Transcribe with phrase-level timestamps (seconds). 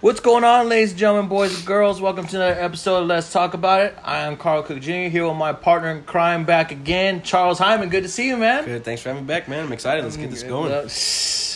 [0.00, 2.02] What's going on, ladies and gentlemen, boys and girls?
[2.02, 3.96] Welcome to another episode of Let's Talk About It.
[4.04, 4.92] I am Carl Cook Jr.
[5.08, 7.88] here with my partner in crime back again, Charles Hyman.
[7.88, 8.66] Good to see you, man.
[8.66, 8.84] Good.
[8.84, 9.64] Thanks for having me back, man.
[9.64, 10.04] I'm excited.
[10.04, 10.70] Let's get this going.
[10.70, 10.88] Uh,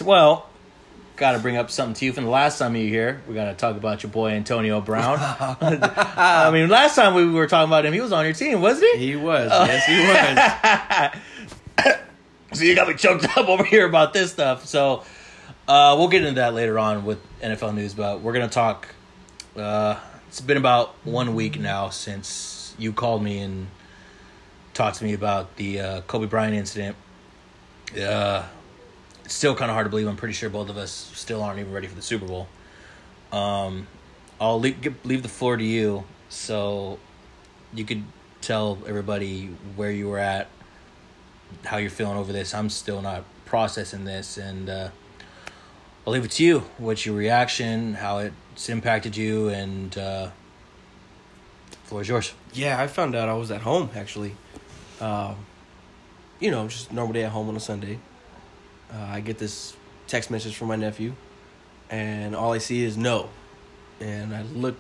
[0.06, 0.48] Well,
[1.22, 3.22] got to bring up something to you from the last time you were here.
[3.28, 5.18] We're going to talk about your boy Antonio Brown.
[5.20, 8.96] I mean, last time we were talking about him, he was on your team, wasn't
[8.96, 9.06] he?
[9.10, 9.48] He was.
[9.52, 11.22] Yes, he was.
[12.54, 14.66] So you got me choked up over here about this stuff.
[14.66, 15.04] So
[15.66, 18.94] uh, we'll get into that later on with NFL news, but we're gonna talk.
[19.56, 23.68] Uh, it's been about one week now since you called me and
[24.74, 26.94] talked to me about the uh, Kobe Bryant incident.
[27.98, 28.44] Uh,
[29.32, 30.06] still kind of hard to believe.
[30.06, 32.48] I'm pretty sure both of us still aren't even ready for the Super Bowl.
[33.32, 33.86] Um,
[34.40, 36.98] I'll leave, leave the floor to you so
[37.72, 38.04] you could
[38.40, 39.46] tell everybody
[39.76, 40.48] where you were at
[41.64, 42.54] how you're feeling over this.
[42.54, 44.88] I'm still not processing this, and uh,
[46.06, 46.60] I'll leave it to you.
[46.78, 47.94] What's your reaction?
[47.94, 49.48] How it's impacted you?
[49.48, 50.30] And uh,
[51.84, 52.34] floor is yours.
[52.52, 54.34] yeah, I found out I was at home actually.
[55.00, 55.36] Um,
[56.40, 57.98] you know, just normal day at home on a Sunday.
[58.92, 59.74] Uh, I get this
[60.06, 61.14] text message from my nephew,
[61.90, 63.30] and all I see is no.
[64.00, 64.76] And I look,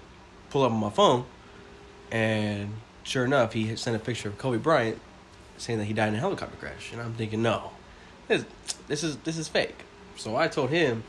[0.50, 1.24] pull up on my phone,
[2.10, 5.00] and sure enough, he sent a picture of Kobe Bryant,
[5.56, 6.92] saying that he died in a helicopter crash.
[6.92, 7.70] And I'm thinking, no,
[8.28, 8.44] this,
[8.88, 9.76] this is this is fake.
[10.16, 11.04] So I told him,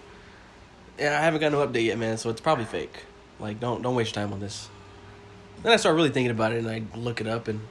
[0.97, 2.17] yeah, I haven't got no update yet, man.
[2.17, 3.03] So it's probably fake.
[3.39, 4.69] Like, don't don't waste your time on this.
[5.61, 7.61] Then I start really thinking about it, and I look it up, and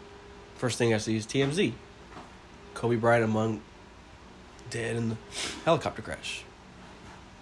[0.56, 1.72] first thing I see is TMZ.
[2.74, 3.60] Kobe Bryant among
[4.72, 5.16] dead in the
[5.64, 6.44] helicopter crash.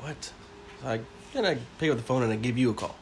[0.01, 0.33] What?
[0.83, 1.01] So I
[1.33, 2.97] then I pick up the phone and I give you a call.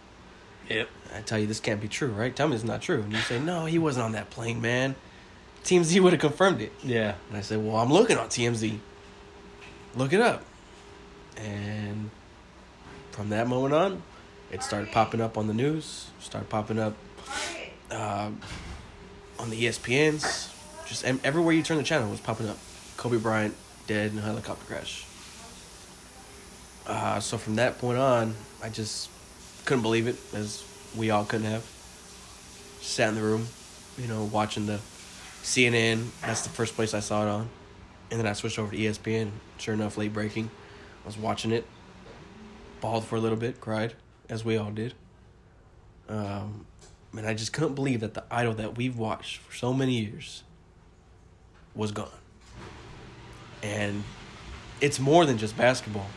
[0.68, 0.88] Yep.
[1.14, 2.34] I tell you this can't be true, right?
[2.34, 3.00] Tell me it's not true.
[3.00, 4.94] And you say, No, he wasn't on that plane, man.
[5.64, 6.72] TMZ would have confirmed it.
[6.82, 7.14] Yeah.
[7.28, 8.78] And I said, Well, I'm looking on TMZ.
[9.96, 10.44] Look it up.
[11.38, 12.10] And
[13.12, 14.02] from that moment on,
[14.52, 16.94] it started popping up on the news, started popping up
[17.90, 18.30] uh,
[19.38, 20.54] on the ESPNs.
[20.86, 22.58] Just everywhere you turn the channel was popping up.
[22.96, 23.54] Kobe Bryant
[23.88, 25.04] dead in a helicopter crash.
[26.86, 29.10] Uh, so from that point on, I just
[29.64, 30.64] couldn't believe it, as
[30.96, 31.66] we all couldn't have.
[32.80, 33.48] Sat in the room,
[33.98, 34.78] you know, watching the
[35.42, 36.06] CNN.
[36.22, 37.48] That's the first place I saw it on.
[38.10, 39.30] And then I switched over to ESPN.
[39.58, 40.50] Sure enough, late breaking.
[41.04, 41.66] I was watching it.
[42.80, 43.94] Bawled for a little bit, cried,
[44.28, 44.94] as we all did.
[46.08, 46.64] Um,
[47.16, 50.42] and I just couldn't believe that the idol that we've watched for so many years
[51.74, 52.17] was gone.
[53.62, 54.04] And
[54.80, 56.08] it's more than just basketball.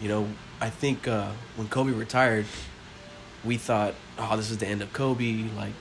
[0.00, 0.28] You know,
[0.60, 2.46] I think uh, when Kobe retired,
[3.44, 5.48] we thought, oh, this is the end of Kobe.
[5.56, 5.72] Like,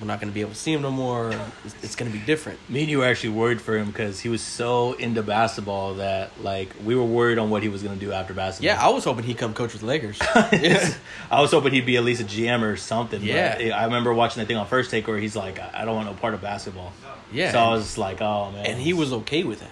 [0.00, 1.32] we're not going to be able to see him no more.
[1.64, 2.58] It's, it's going to be different.
[2.68, 6.30] Me and you were actually worried for him because he was so into basketball that
[6.42, 8.76] like we were worried on what he was gonna do after basketball.
[8.76, 10.18] Yeah, I was hoping he'd come coach with the Lakers.
[10.20, 13.20] I was hoping he'd be at least a GM or something.
[13.20, 13.72] but Yeah.
[13.74, 16.14] I remember watching that thing on First Take where he's like, "I don't want no
[16.14, 16.92] part of basketball."
[17.32, 17.52] Yeah.
[17.52, 19.70] So I was like, "Oh man." and he was okay with that.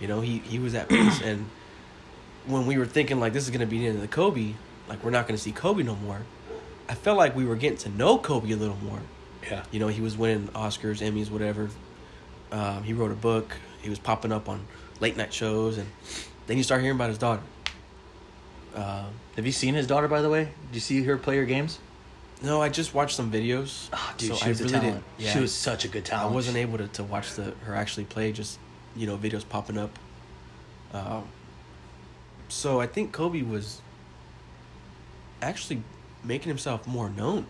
[0.00, 1.20] You know, he he was at peace.
[1.24, 1.46] and
[2.46, 4.54] when we were thinking like this is gonna be the end of the Kobe,
[4.88, 6.20] like we're not gonna see Kobe no more.
[6.88, 9.00] I felt like we were getting to know Kobe a little more.
[9.50, 9.64] Yeah.
[9.70, 11.70] You know, he was winning Oscars, Emmys, whatever.
[12.52, 13.56] Um, he wrote a book.
[13.82, 14.66] He was popping up on
[15.00, 15.88] late night shows, and
[16.46, 17.42] then you start hearing about his daughter.
[18.74, 20.44] Um, Have you seen his daughter, by the way?
[20.44, 21.78] Did you see her play her games?
[22.40, 23.88] no, I just watched some videos.
[23.92, 25.04] Oh, dude, so she I was really a talent.
[25.18, 25.32] yeah.
[25.32, 26.30] She was such a good talent.
[26.30, 28.58] I wasn't able to, to watch the her actually play, just
[28.94, 29.90] you know videos popping up.
[30.92, 31.24] Um,
[32.48, 33.82] so I think Kobe was
[35.42, 35.82] actually
[36.22, 37.46] making himself more known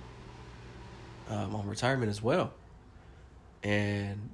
[1.29, 2.53] um, on retirement as well,
[3.63, 4.31] and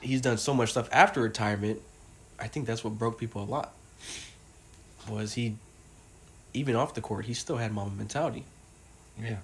[0.00, 1.80] he's done so much stuff after retirement.
[2.38, 3.72] I think that's what broke people a lot.
[5.08, 5.56] Was he
[6.52, 7.26] even off the court?
[7.26, 8.44] He still had Mamba mentality.
[9.20, 9.36] Yeah.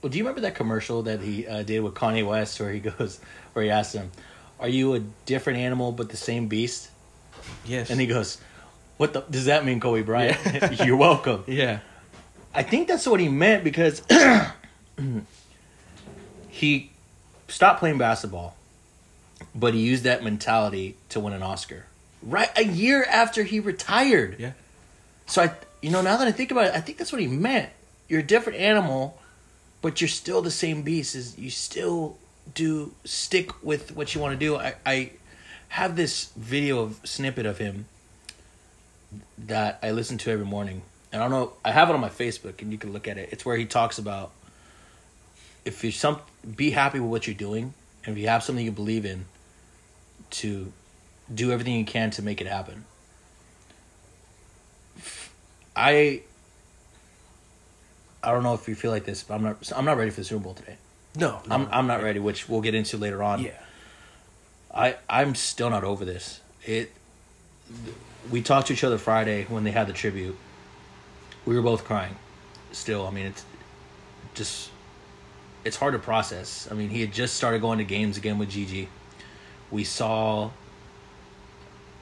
[0.00, 2.80] Well, do you remember that commercial that he uh, did with Kanye West, where he
[2.90, 3.20] goes,
[3.52, 4.10] where he asked him,
[4.58, 6.90] "Are you a different animal but the same beast?"
[7.64, 8.38] Yes, And he goes,
[8.96, 10.38] "What the does that mean, Kobe Bryant?
[10.84, 11.80] You're welcome." yeah,
[12.54, 14.02] I think that's what he meant because
[16.62, 16.92] he
[17.48, 18.54] stopped playing basketball,
[19.52, 21.86] but he used that mentality to win an Oscar.
[22.22, 24.36] Right a year after he retired.
[24.38, 24.52] yeah.
[25.26, 27.26] So I, you know, now that I think about it, I think that's what he
[27.26, 27.70] meant.
[28.08, 29.18] You're a different animal,
[29.80, 31.16] but you're still the same beast.
[31.16, 32.16] Is you still
[32.54, 34.56] do stick with what you want to do.
[34.56, 35.10] I, I
[35.70, 37.86] have this video of snippet of him
[39.36, 40.82] that I listen to every morning.
[41.12, 41.54] And I don't know.
[41.64, 43.30] I have it on my Facebook, and you can look at it.
[43.32, 44.30] It's where he talks about
[45.64, 46.18] if you some
[46.56, 47.74] be happy with what you're doing,
[48.04, 49.26] and if you have something you believe in,
[50.30, 50.72] to
[51.32, 52.84] do everything you can to make it happen.
[55.74, 56.22] I
[58.22, 60.20] I don't know if you feel like this, but I'm not I'm not ready for
[60.20, 60.76] the Super Bowl today.
[61.16, 61.54] No, no.
[61.54, 63.40] I'm I'm not ready, which we'll get into later on.
[63.40, 63.52] yeah.
[64.74, 66.40] I I'm still not over this.
[66.64, 66.92] It.
[68.30, 70.36] We talked to each other Friday when they had the tribute.
[71.44, 72.16] We were both crying.
[72.70, 73.44] Still, I mean, it's
[74.34, 74.70] just
[75.64, 76.68] it's hard to process.
[76.70, 78.88] I mean, he had just started going to games again with Gigi.
[79.70, 80.50] We saw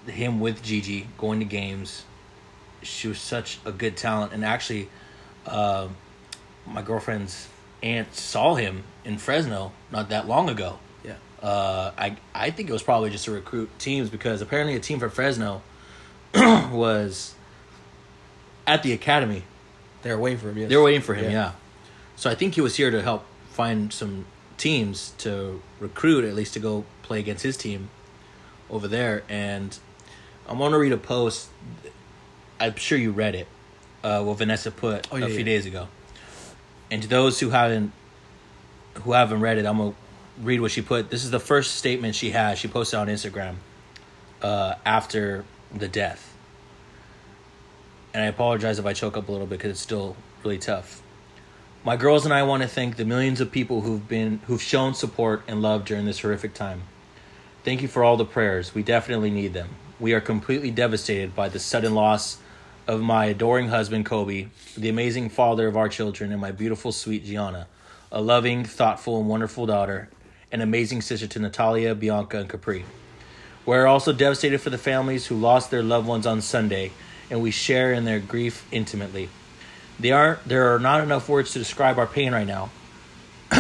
[0.07, 2.05] him with Gigi going to games.
[2.83, 4.89] She was such a good talent, and actually,
[5.47, 5.89] uh,
[6.67, 7.49] my girlfriend's
[7.83, 10.79] aunt saw him in Fresno not that long ago.
[11.05, 11.17] Yeah.
[11.43, 14.99] Uh, I I think it was probably just to recruit teams because apparently a team
[14.99, 15.63] for Fresno
[16.35, 17.35] was
[18.67, 19.45] at the academy.
[20.03, 20.59] They were waiting for him.
[20.59, 20.69] Yes.
[20.71, 21.53] They were waiting for him, yeah.
[22.17, 23.25] So I think he was here to help
[23.61, 24.25] find some
[24.57, 27.91] teams to recruit, at least to go play against his team
[28.71, 29.23] over there.
[29.29, 29.79] And
[30.49, 31.51] I want to read a post.
[32.59, 33.47] I'm sure you read it.
[34.03, 35.45] Uh, what Vanessa put Oh, yeah, a few yeah.
[35.45, 35.89] days ago.
[36.91, 37.93] And to those who haven't
[39.03, 39.95] who haven't read it, I'm gonna
[40.41, 41.11] read what she put.
[41.11, 42.59] This is the first statement she has.
[42.59, 43.57] She posted on Instagram
[44.41, 46.35] uh, after the death.
[48.15, 51.03] And I apologize if I choke up a little bit because it's still really tough.
[51.83, 54.93] My girls and I want to thank the millions of people who've been who've shown
[54.93, 56.83] support and love during this horrific time.
[57.65, 58.75] Thank you for all the prayers.
[58.75, 59.71] We definitely need them.
[59.99, 62.37] We are completely devastated by the sudden loss
[62.87, 67.25] of my adoring husband Kobe, the amazing father of our children, and my beautiful sweet
[67.25, 67.67] Gianna,
[68.13, 70.11] a loving, thoughtful, and wonderful daughter,
[70.53, 72.85] an amazing sister to Natalia, Bianca, and Capri.
[73.65, 76.93] We're also devastated for the families who lost their loved ones on Sunday,
[77.31, 79.31] and we share in their grief intimately.
[80.01, 82.71] They are, there are not enough words to describe our pain right now.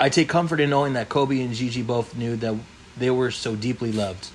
[0.00, 2.56] I take comfort in knowing that Kobe and Gigi both knew that
[2.96, 4.28] they were so deeply loved.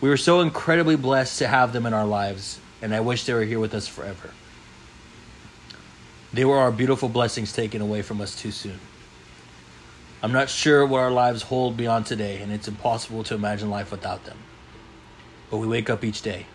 [0.00, 3.32] We were so incredibly blessed to have them in our lives, and I wish they
[3.32, 4.30] were here with us forever.
[6.32, 8.80] They were our beautiful blessings taken away from us too soon.
[10.22, 13.92] I'm not sure what our lives hold beyond today, and it's impossible to imagine life
[13.92, 14.38] without them.
[15.48, 16.46] But we wake up each day,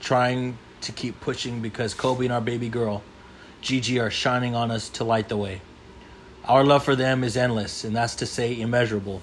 [0.00, 3.02] trying to keep pushing because Kobe and our baby girl,
[3.60, 5.60] Gigi, are shining on us to light the way.
[6.44, 9.20] Our love for them is endless, and that's to say immeasurable.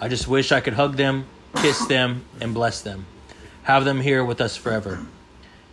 [0.00, 3.06] I just wish I could hug them, kiss them, and bless them.
[3.62, 5.06] Have them here with us forever.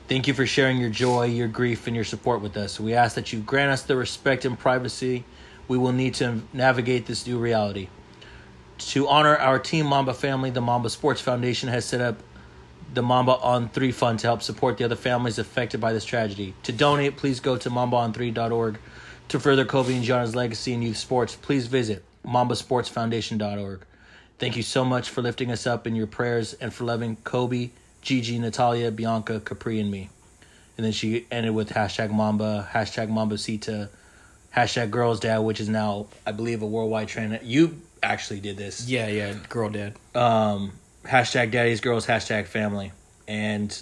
[0.08, 2.80] Thank you for sharing your joy, your grief, and your support with us.
[2.80, 5.26] We ask that you grant us the respect and privacy
[5.72, 7.88] we will need to navigate this new reality.
[8.78, 12.18] To honor our Team Mamba family, the Mamba Sports Foundation has set up
[12.94, 16.54] the Mamba on 3 Fund to help support the other families affected by this tragedy.
[16.64, 18.80] To donate, please go to mambaon3.org.
[19.30, 23.82] To further Kobe and Gianna's legacy in youth sports, please visit mambasportsfoundation.org.
[24.40, 27.70] Thank you so much for lifting us up in your prayers and for loving Kobe,
[28.02, 30.10] Gigi, Natalia, Bianca, Capri, and me.
[30.78, 33.90] And then she ended with hashtag Mamba, hashtag Mambacita,
[34.56, 37.40] hashtag Girls Dad, which is now, I believe, a worldwide trend.
[37.44, 39.36] You actually did this Yeah, yeah.
[39.48, 39.94] Girl, dad.
[40.16, 40.72] um,
[41.04, 42.92] hashtag daddy's girls hashtag family.
[43.28, 43.82] And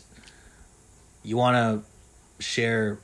[1.23, 2.99] you want to share.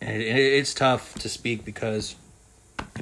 [0.00, 2.16] And it, it's tough to speak because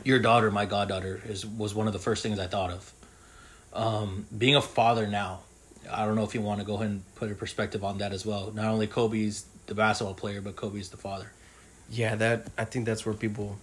[0.05, 2.93] your daughter my goddaughter is was one of the first things i thought of.
[3.72, 5.41] Um, being a father now
[5.91, 8.13] i don't know if you want to go ahead and put a perspective on that
[8.13, 8.53] as well.
[8.53, 11.32] Not only kobe's the basketball player but kobe's the father.
[11.91, 13.58] Yeah, that I think that's where people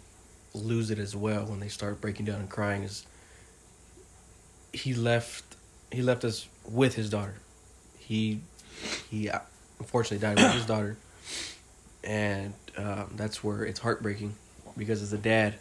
[0.53, 2.83] lose it as well when they start breaking down and crying.
[2.83, 3.05] Is
[4.73, 5.43] he left?
[5.91, 7.35] He left us with his daughter.
[7.99, 8.41] He
[9.09, 9.39] he uh,
[9.79, 10.97] unfortunately died with his daughter,
[12.03, 14.35] and um, that's where it's heartbreaking
[14.77, 15.55] because as a dad,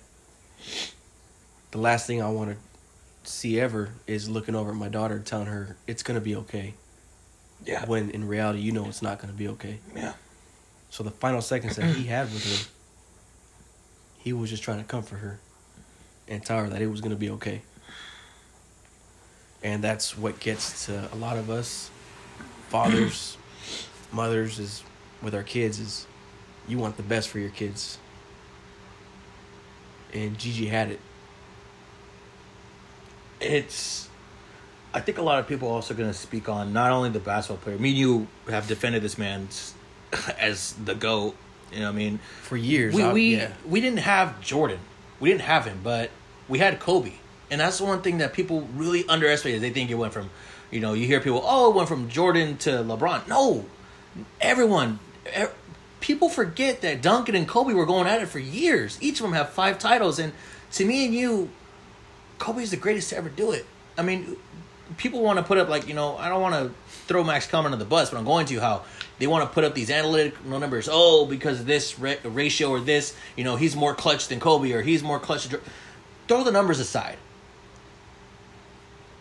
[1.70, 2.56] the last thing I want to
[3.30, 6.74] see ever is looking over at my daughter telling her it's gonna be okay.
[7.66, 9.78] yeah When in reality, you know it's not gonna be okay.
[9.94, 10.14] yeah
[10.90, 12.70] So the final seconds that he had with her,
[14.18, 15.40] he was just trying to comfort her
[16.28, 17.62] and tell her that it was going to be okay.
[19.62, 21.90] And that's what gets to a lot of us
[22.68, 23.36] fathers,
[24.12, 24.82] mothers is
[25.22, 26.06] with our kids is
[26.68, 27.98] you want the best for your kids.
[30.14, 31.00] And Gigi had it.
[33.40, 34.08] it's
[34.92, 37.20] I think a lot of people are also going to speak on not only the
[37.20, 37.78] basketball player.
[37.78, 39.48] Me and you have defended this man
[40.38, 41.36] as the goat.
[41.72, 42.92] You know, what I mean, For years.
[42.94, 43.52] we I- we yeah.
[43.68, 44.80] we didn't have Jordan,
[45.20, 46.10] we didn't have him, but
[46.48, 47.12] we had Kobe,
[47.50, 49.56] and that's the one thing that people really underestimate.
[49.56, 50.30] Is They think it went from,
[50.70, 53.28] you know, you hear people, oh, it went from Jordan to LeBron.
[53.28, 53.64] No,
[54.40, 55.46] everyone, e-
[56.00, 58.98] people forget that Duncan and Kobe were going at it for years.
[59.00, 60.32] Each of them have five titles, and
[60.72, 61.50] to me and you,
[62.38, 63.66] Kobe's the greatest to ever do it.
[63.98, 64.36] I mean,
[64.96, 66.74] people want to put up like you know, I don't want to
[67.06, 68.84] throw Max Kellerman under the bus, but I'm going to how
[69.18, 70.88] they want to put up these analytical numbers.
[70.90, 74.82] Oh, because this ra- ratio or this, you know, he's more clutch than Kobe or
[74.82, 75.48] he's more clutch.
[76.28, 77.18] Throw the numbers aside.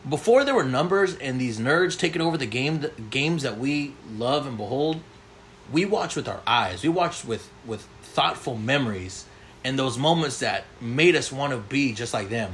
[0.07, 3.93] Before there were numbers and these nerds taking over the game, the games that we
[4.15, 5.01] love and behold,
[5.71, 6.83] we watched with our eyes.
[6.83, 9.25] We watched with with thoughtful memories
[9.63, 12.53] and those moments that made us want to be just like them.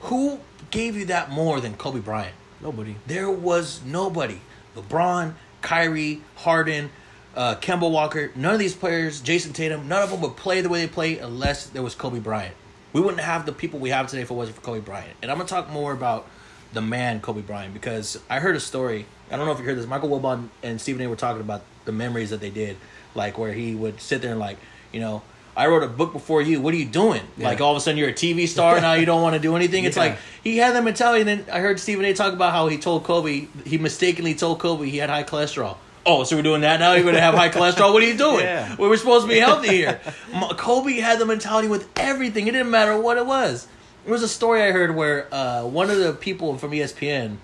[0.00, 2.34] Who gave you that more than Kobe Bryant?
[2.60, 2.96] Nobody.
[3.06, 4.40] There was nobody.
[4.76, 6.90] LeBron, Kyrie, Harden,
[7.34, 10.68] uh, Kemba Walker, none of these players, Jayson Tatum, none of them would play the
[10.68, 12.54] way they play unless there was Kobe Bryant.
[12.92, 15.16] We wouldn't have the people we have today if it wasn't for Kobe Bryant.
[15.22, 16.26] And I'm gonna talk more about
[16.74, 19.06] the man Kobe Bryant because I heard a story.
[19.30, 19.86] I don't know if you heard this.
[19.86, 21.08] Michael Wilbon and Stephen A.
[21.08, 22.76] were talking about the memories that they did,
[23.14, 24.58] like where he would sit there and like,
[24.92, 25.22] you know,
[25.56, 26.60] I wrote a book before you.
[26.60, 27.22] What are you doing?
[27.36, 27.46] Yeah.
[27.48, 28.94] Like all of a sudden you're a TV star now.
[28.94, 29.84] You don't want to do anything.
[29.84, 30.02] It's Yeah.
[30.04, 31.20] like he had that mentality.
[31.20, 32.12] And then I heard Stephen A.
[32.12, 35.76] talk about how he told Kobe he mistakenly told Kobe he had high cholesterol.
[36.06, 36.92] Oh, so we're doing that now?
[36.92, 37.94] You're going to have high cholesterol?
[37.94, 38.40] What are you doing?
[38.44, 38.76] Yeah.
[38.78, 40.00] We were supposed to be healthy here.
[40.58, 42.46] Kobe had the mentality with everything.
[42.46, 43.66] It didn't matter what it was.
[44.04, 47.36] There was a story I heard where uh, one of the people from ESPN,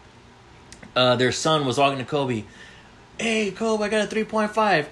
[0.95, 2.45] uh, their son was talking to Kobe.
[3.19, 4.87] Hey, Kobe, I got a 3.5.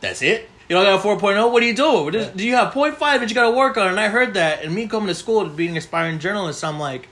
[0.00, 0.48] That's it?
[0.68, 1.52] You know, I got a 4.0?
[1.52, 2.04] What are you doing?
[2.04, 3.88] What is- Do you have 0.5 that you got to work on?
[3.88, 4.64] And I heard that.
[4.64, 7.08] And me coming to school to being an aspiring journalist, I'm like,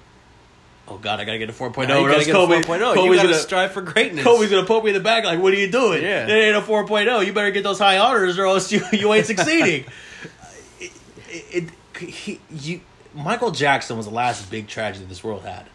[0.86, 1.88] oh, God, I got to get a 4.0.
[1.88, 2.94] Now you gotta get Kobe, a 4.0.
[2.94, 4.24] Kobe's you gotta gonna- strive for greatness.
[4.24, 6.02] Kobe's gonna poke me in the back like, "What are you doing?
[6.02, 6.26] Yeah.
[6.26, 7.26] it ain't a 4.0.
[7.26, 9.84] You better get those high honors, or else you you ain't succeeding."
[10.80, 10.92] it,
[11.30, 11.70] it, it-
[12.08, 12.80] he, you,
[13.18, 15.66] Michael Jackson was the last big tragedy this world had.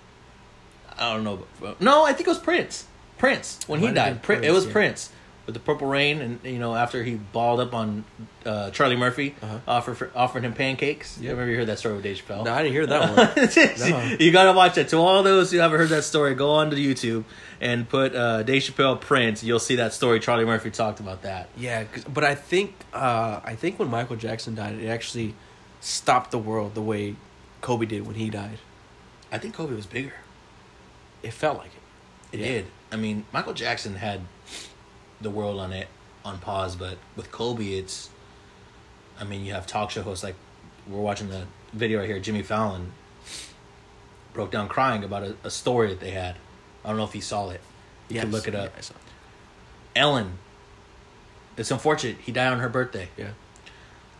[0.97, 2.85] I don't know, but, no, I think it was Prince.
[3.17, 4.13] Prince when he died.
[4.13, 4.71] been Prin- it was yeah.
[4.71, 5.11] Prince
[5.45, 8.05] with the Purple Rain, and you know after he balled up on
[8.45, 9.57] uh, Charlie Murphy, Uh-huh.
[9.67, 11.17] offer offered him pancakes.
[11.19, 11.31] Yep.
[11.31, 12.45] Remember you heard that story with Dave Chappelle?
[12.45, 13.89] No, I didn't hear that one.
[13.89, 14.15] No.
[14.19, 14.89] You gotta watch it.
[14.89, 17.23] To all those who haven't heard that story, go on to YouTube
[17.59, 19.43] and put uh, Dave Chappelle Prince.
[19.43, 20.19] You'll see that story.
[20.19, 21.49] Charlie Murphy talked about that.
[21.57, 25.33] Yeah, 'cause- but I think uh, I think when Michael Jackson died, it actually
[25.81, 27.15] stopped the world the way
[27.63, 28.59] Kobe did when he died.
[29.31, 30.13] I think Kobe was bigger.
[31.23, 31.71] It felt like
[32.31, 32.35] it.
[32.37, 32.47] It Yeah.
[32.47, 32.65] did.
[32.91, 34.21] I mean, Michael Jackson had
[35.21, 35.87] the world on it
[36.25, 38.09] on pause, but with Kobe, it's.
[39.19, 40.35] I mean, you have talk show hosts like
[40.87, 42.19] we're watching the video right here.
[42.19, 42.91] Jimmy Fallon
[44.33, 46.35] broke down crying about a, a story that they had.
[46.83, 47.61] I don't know if he saw it.
[48.09, 48.23] You Yes.
[48.23, 48.71] can look it up.
[48.73, 49.99] Yeah, I saw it.
[49.99, 50.37] Ellen.
[51.55, 53.09] It's unfortunate he died on her birthday.
[53.17, 53.31] Yeah.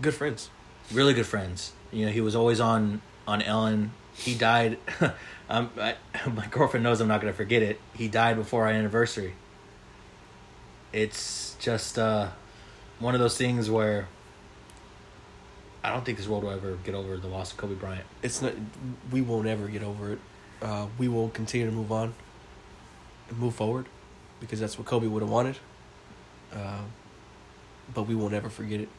[0.01, 0.49] Good friends.
[0.91, 1.71] really good friends.
[1.91, 3.91] You know, he was always on on Ellen.
[4.13, 4.77] He died.
[5.49, 5.95] um, I,
[6.33, 7.79] my girlfriend knows I'm not gonna forget it.
[7.93, 9.33] He died before our anniversary.
[10.91, 12.29] It's just uh,
[12.99, 14.07] one of those things where
[15.83, 18.05] I don't think this world will ever get over the loss of Kobe Bryant.
[18.21, 18.53] It's not.
[19.11, 20.19] We won't ever get over it.
[20.61, 22.13] Uh, we will continue to move on,
[23.29, 23.87] and move forward,
[24.39, 25.57] because that's what Kobe would have wanted.
[26.53, 26.81] Uh,
[27.93, 28.89] but we won't ever forget it.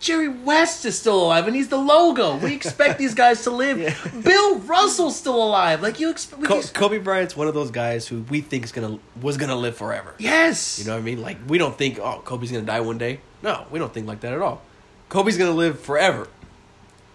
[0.00, 2.36] Jerry West is still alive, and he's the logo.
[2.36, 3.78] We expect these guys to live.
[3.78, 3.94] Yeah.
[4.22, 5.82] Bill Russell's still alive.
[5.82, 6.44] Like you expect.
[6.74, 10.14] Kobe Bryant's one of those guys who we think is gonna was gonna live forever.
[10.18, 10.78] yes.
[10.78, 11.20] You know what I mean?
[11.20, 13.20] Like we don't think, oh, Kobe's gonna die one day.
[13.42, 14.62] No, we don't think like that at all.
[15.08, 16.28] Kobe's gonna live forever.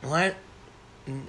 [0.01, 0.35] What?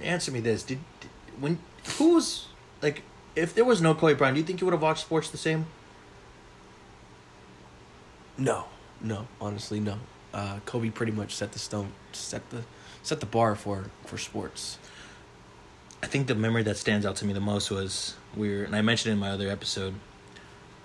[0.03, 1.09] Answer me this: Did, did
[1.39, 1.59] when
[1.97, 2.47] who's
[2.81, 3.03] like
[3.35, 5.37] if there was no Kobe Bryant, do you think you would have watched sports the
[5.37, 5.67] same?
[8.37, 8.65] No,
[9.01, 9.97] no, honestly, no.
[10.35, 12.63] Uh, Kobe pretty much set the stone, set the
[13.03, 14.77] set the bar for for sports.
[16.03, 18.75] I think the memory that stands out to me the most was we were, and
[18.75, 19.93] I mentioned it in my other episode.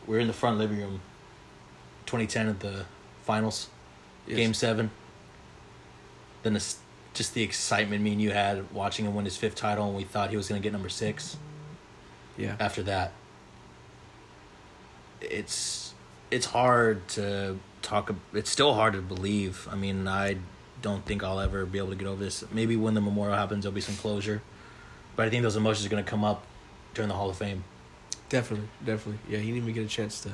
[0.06, 1.00] We were in the front living room,
[2.06, 2.86] 2010 at the
[3.24, 3.68] finals,
[4.26, 4.36] Yes.
[4.36, 4.90] game seven.
[6.42, 6.64] Then the,
[7.12, 10.04] just the excitement me and you had watching him win his fifth title, and we
[10.04, 11.36] thought he was going to get number six.
[12.38, 13.12] Yeah, after that
[15.20, 15.92] it's
[16.30, 20.36] it's hard to talk it's still hard to believe i mean i
[20.82, 23.64] don't think i'll ever be able to get over this maybe when the memorial happens
[23.64, 24.42] there'll be some closure
[25.16, 26.44] but i think those emotions are going to come up
[26.94, 27.64] during the hall of fame
[28.30, 29.18] definitely, definitely.
[29.28, 30.30] Yeah, he didn't even get a chance to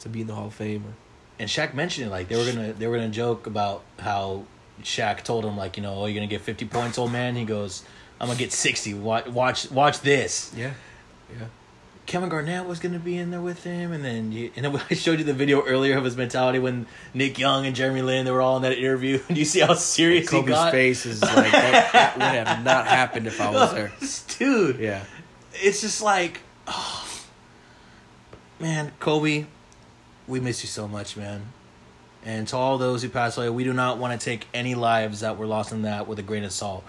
[0.00, 0.84] to be in the Hall of Fame.
[0.86, 0.92] Or,
[1.40, 4.44] and Shaq mentioned it like they were gonna they were gonna joke about how
[4.82, 7.44] Shaq told him like you know oh you're gonna get 50 points old man he
[7.44, 7.82] goes
[8.20, 10.72] i'm gonna get 60 watch watch watch this yeah,
[11.32, 11.46] yeah.
[12.08, 14.94] Kevin Garnett was going to be in there with him, and then you, and I
[14.94, 18.30] showed you the video earlier of his mentality when Nick Young and Jeremy Lin they
[18.30, 19.20] were all in that interview.
[19.28, 20.72] And you see how serious he Kobe's got.
[20.72, 23.92] face is like that, that would have not happened if I was there.
[24.38, 24.80] dude.
[24.80, 25.04] Yeah,
[25.52, 27.06] It's just like, oh,
[28.58, 29.44] man, Kobe,
[30.26, 31.52] we miss you so much, man.
[32.24, 35.20] And to all those who passed away, we do not want to take any lives
[35.20, 36.84] that were lost in that with a grain of salt.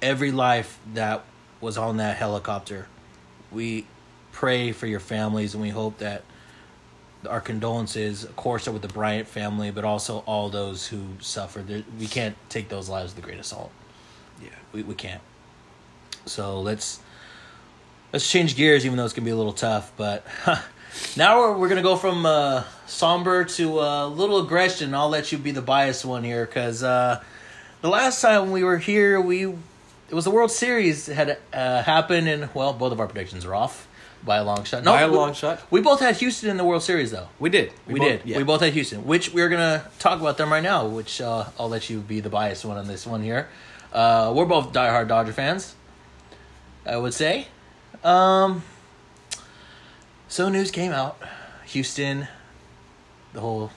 [0.00, 1.24] Every life that
[1.60, 2.86] was on that helicopter,
[3.50, 3.86] we
[4.34, 6.24] pray for your families and we hope that
[7.30, 11.84] our condolences, of course, are with the Bryant family, but also all those who suffered.
[11.98, 13.70] We can't take those lives with a grain of salt.
[14.42, 14.50] Yeah.
[14.72, 15.22] We, we can't.
[16.26, 17.00] So let's
[18.12, 19.92] let's change gears, even though it's gonna be a little tough.
[19.96, 20.26] But
[21.16, 24.94] now we're we're gonna go from uh, somber to a little aggression.
[24.94, 27.22] I'll let you be the biased one here, because uh,
[27.80, 32.28] the last time we were here, we it was the World Series had uh, happened,
[32.28, 33.86] and well, both of our predictions are off
[34.24, 34.82] by a long shot.
[34.84, 35.60] No, By a we- long shot.
[35.70, 37.28] We both had Houston in the World Series, though.
[37.38, 37.72] We did.
[37.86, 38.20] We, both- did.
[38.24, 38.38] Yeah.
[38.38, 40.86] We both had Houston, which we're gonna talk about them right now.
[40.86, 43.48] Which uh, I'll let you be the biased one on this one here.
[43.92, 45.74] Uh, we're both diehard Dodger fans.
[46.86, 47.48] I would say.
[48.02, 48.62] Um,
[50.28, 51.18] so news came out,
[51.66, 52.26] Houston,
[53.32, 53.70] the whole.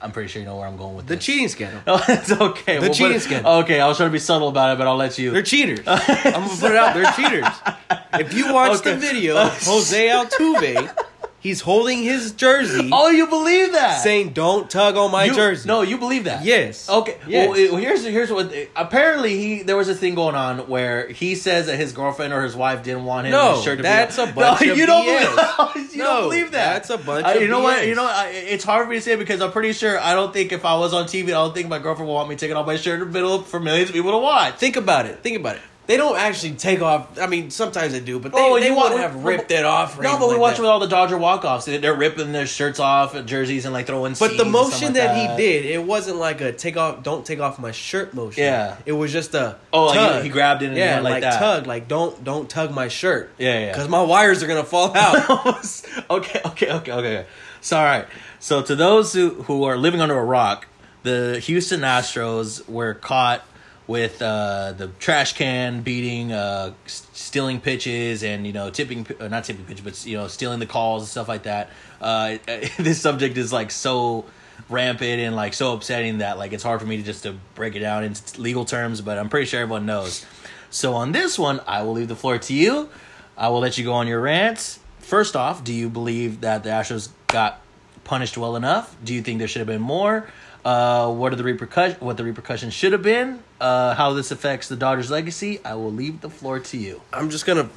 [0.00, 1.24] I'm pretty sure you know where I'm going with the this.
[1.24, 1.80] cheating scandal.
[1.86, 2.74] Oh, it's okay.
[2.76, 3.52] The We'll cheating it- scandal.
[3.60, 5.30] Okay, I was trying to be subtle about it, but I'll let you.
[5.30, 5.80] They're cheaters.
[5.86, 6.94] I'm gonna put it out.
[6.94, 7.46] They're cheaters.
[8.14, 8.92] If you watch Okay.
[8.92, 10.94] the video, of Jose Altuve,
[11.40, 14.02] he's holding his jersey, oh, you believe that?
[14.02, 16.44] saying "Don't tug on my You- jersey." No, you believe that?
[16.44, 16.88] Yes.
[16.88, 17.16] Okay.
[17.26, 17.48] Yes.
[17.48, 18.52] Well, here's here's what.
[18.76, 22.42] Apparently, he there was a thing going on where he says that his girlfriend or
[22.42, 23.32] his wife didn't want him.
[23.32, 25.72] No, his shirt to that's be a bunch no, of you don't BS.
[25.74, 26.72] Believe, you No, don't believe that.
[26.74, 27.86] that's a bunch uh, of You know what?
[27.86, 30.32] You know I, it's hard for me to say because I'm pretty sure I don't
[30.32, 32.56] think if I was on TV, I don't think my girlfriend would want me taking
[32.56, 34.54] off my shirt in the middle for millions of people to watch.
[34.56, 35.22] Think about it.
[35.22, 35.62] Think about it.
[35.88, 37.18] They don't actually take off.
[37.18, 40.00] I mean, sometimes they do, but they, Oh, they you won't have ripped it off.
[40.00, 40.62] No, but we like watch that.
[40.62, 41.64] with all the Dodger walk-offs.
[41.64, 44.14] They- They're ripping their shirts off, and jerseys, and like throwing.
[44.18, 47.40] But the motion like that, he did, it wasn't like a take off, don't take
[47.40, 48.44] off my shirt motion.
[48.44, 48.76] Yeah.
[48.86, 50.22] it was just a Oh, like, tug.
[50.22, 51.38] he grabbed it and yeah, went like that.
[51.40, 53.30] tug, like don't don't tug my shirt.
[53.38, 53.72] Yeah, yeah.
[53.72, 55.28] because my wires are gonna fall out.
[56.10, 57.26] okay, okay, okay, okay.
[57.60, 58.06] So all right.
[58.38, 60.68] So to those who who are living under a rock,
[61.02, 63.44] the Houston Astros were caught
[63.86, 69.44] with uh, the trash can beating, uh, stealing pitches, and you know tipping, uh, not
[69.44, 71.70] tipping pitches, but you know stealing the calls and stuff like that.
[72.00, 72.38] Uh,
[72.78, 74.24] this subject is like so
[74.68, 77.74] rampant and like so upsetting that like it's hard for me to just to break
[77.74, 80.24] it down in legal terms, but I'm pretty sure everyone knows.
[80.70, 82.88] So on this one, I will leave the floor to you.
[83.36, 84.78] I will let you go on your rants.
[85.00, 87.60] First off, do you believe that the Astros got
[88.04, 88.96] punished well enough?
[89.04, 90.28] Do you think there should have been more?
[90.64, 92.00] Uh, what are the repercussions?
[92.00, 93.42] What the repercussions should have been?
[93.62, 95.60] Uh, how this affects the Dodgers' legacy?
[95.64, 97.00] I will leave the floor to you.
[97.12, 97.70] I'm just gonna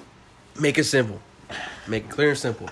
[0.60, 1.22] make it simple,
[1.88, 2.72] make it clear and simple.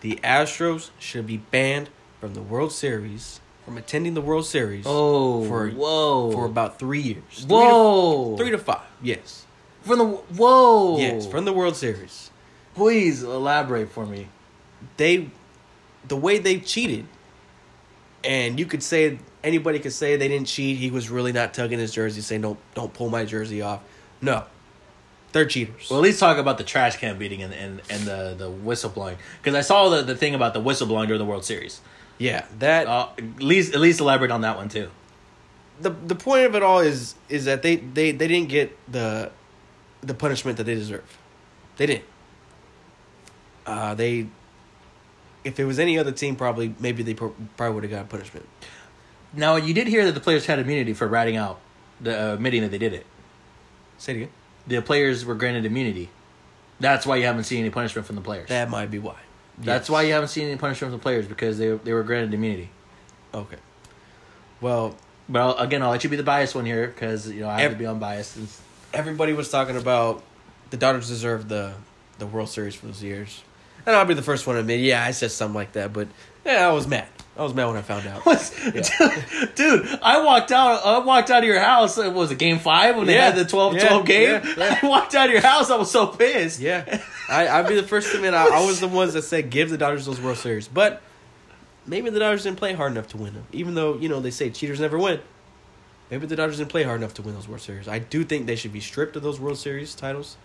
[0.00, 4.84] The Astros should be banned from the World Series, from attending the World Series.
[4.84, 7.22] Oh, for whoa, for about three years.
[7.30, 8.82] Three to- whoa, three to five.
[9.00, 9.46] Yes,
[9.82, 12.32] from the whoa, yes, from the World Series.
[12.74, 14.26] Please elaborate for me.
[14.96, 15.28] they
[16.08, 17.04] the way they cheated
[18.24, 20.76] and you could say anybody could say they didn't cheat.
[20.78, 23.80] He was really not tugging his jersey saying don't don't pull my jersey off.
[24.20, 24.44] No.
[25.32, 25.88] They're cheaters.
[25.88, 28.90] Well, at least talk about the trash can beating and and, and the the whistle
[28.90, 31.80] blowing because I saw the, the thing about the whistle blowing during the World Series.
[32.18, 34.90] yeah that Uh, at least at least elaborate on that one too.
[35.80, 39.30] the the point of it all is is that they they they didn't get the
[40.02, 41.16] the punishment that they deserve.
[41.76, 42.04] They didn't.
[43.66, 44.26] Uh they
[45.44, 48.46] if it was any other team probably maybe they pro- probably would have got punishment
[49.34, 51.60] Now you did hear that the players had immunity for ratting out,
[52.00, 53.06] the uh, admitting that they did it.
[53.98, 54.30] say it again
[54.66, 56.08] The players were granted immunity.
[56.80, 58.48] That's why you haven't seen any punishment from the players.
[58.48, 59.16] that might be why
[59.58, 59.90] That's Yes.
[59.90, 62.70] why you haven't seen any punishment from the players because they they were granted immunity.
[63.34, 63.58] okay
[64.60, 64.96] well
[65.28, 67.60] But I'll, again, I'll let you be the biased one here because you know I
[67.60, 68.36] have Ev- to be unbiased.
[68.36, 68.48] And,
[68.92, 70.22] everybody was talking about
[70.70, 71.74] the Dodgers deserve the
[72.18, 73.42] the World Series for those years,
[73.86, 76.08] and I'll be the first one to admit, yeah, I said something like that, but
[76.44, 77.06] yeah, I was mad.
[77.40, 78.26] I was mad when I found out.
[78.26, 78.50] Was,
[79.54, 80.84] dude, I walked out.
[80.84, 81.96] I walked out of your house.
[81.96, 84.28] It was a game five when they Yeah, had the 12-12 game.
[84.44, 84.78] yeah, yeah.
[84.82, 85.70] I walked out of your house.
[85.70, 86.60] I was so pissed.
[86.60, 87.00] Yeah,
[87.30, 89.70] I, I'd be the first to admit I, I was the ones that said give
[89.70, 91.00] the Dodgers those World Series, but
[91.86, 93.46] maybe the Dodgers didn't play hard enough to win them.
[93.52, 95.20] Even though you know they say cheaters never win,
[96.10, 97.88] maybe the Dodgers didn't play hard enough to win those World Series.
[97.88, 100.36] I do think they should be stripped of those World Series titles.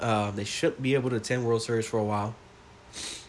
[0.00, 2.34] Um, they shouldn't be able to attend World Series for a while.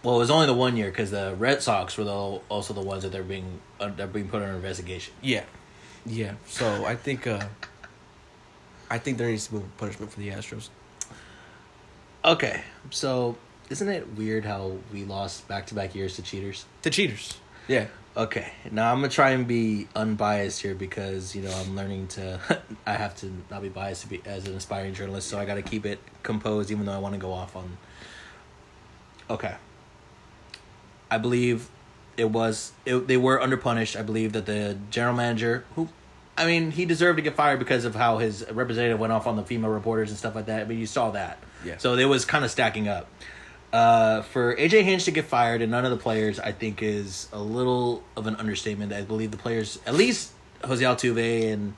[0.04, 2.82] Well, it was only the one year because the Red Sox were the, also the
[2.82, 5.14] ones that they're being uh, they're being put under investigation.
[5.22, 5.44] Yeah,
[6.06, 6.34] yeah.
[6.48, 7.46] So I think uh,
[8.90, 10.70] I think there needs to be punishment for the Astros.
[12.26, 13.38] Okay, so
[13.70, 16.66] isn't it weird how we lost back to back years to cheaters?
[16.82, 17.38] To cheaters.
[17.68, 17.88] Yeah.
[18.18, 22.40] Okay, now I'm gonna try and be unbiased here because you know I'm learning to.
[22.86, 25.56] I have to not be biased to be as an aspiring journalist, so I got
[25.56, 27.78] to keep it composed, even though I want to go off on.
[29.32, 29.56] Okay.
[31.10, 31.70] I believe
[32.18, 33.98] it was it, they were underpunished.
[33.98, 35.90] I believe that the general manager, who,
[36.38, 39.38] I mean, he deserved to get fired because of how his representative went off on
[39.38, 40.68] the female reporters and stuff like that.
[40.68, 41.78] But you saw that, Yeah.
[41.78, 43.08] So it was kind of stacking up.
[43.72, 47.30] Uh, for AJ Hinch to get fired and none of the players, I think is
[47.32, 48.92] a little of an understatement.
[48.92, 50.34] I believe the players, at least
[50.66, 51.74] Jose Altuve and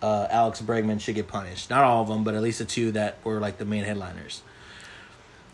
[0.00, 1.70] uh, Alex Bregman, should get punished.
[1.70, 4.42] Not all of them, but at least the two that were like the main headliners.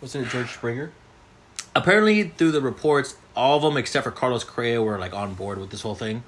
[0.03, 0.93] Wasn't it George Springer?
[1.75, 5.59] Apparently, through the reports, all of them except for Carlos Correa were like on board
[5.59, 6.23] with this whole thing.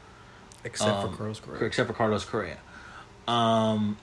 [0.64, 1.64] Except Um, for Carlos Correa.
[1.64, 2.58] except for Carlos Correa.
[3.26, 3.96] Um,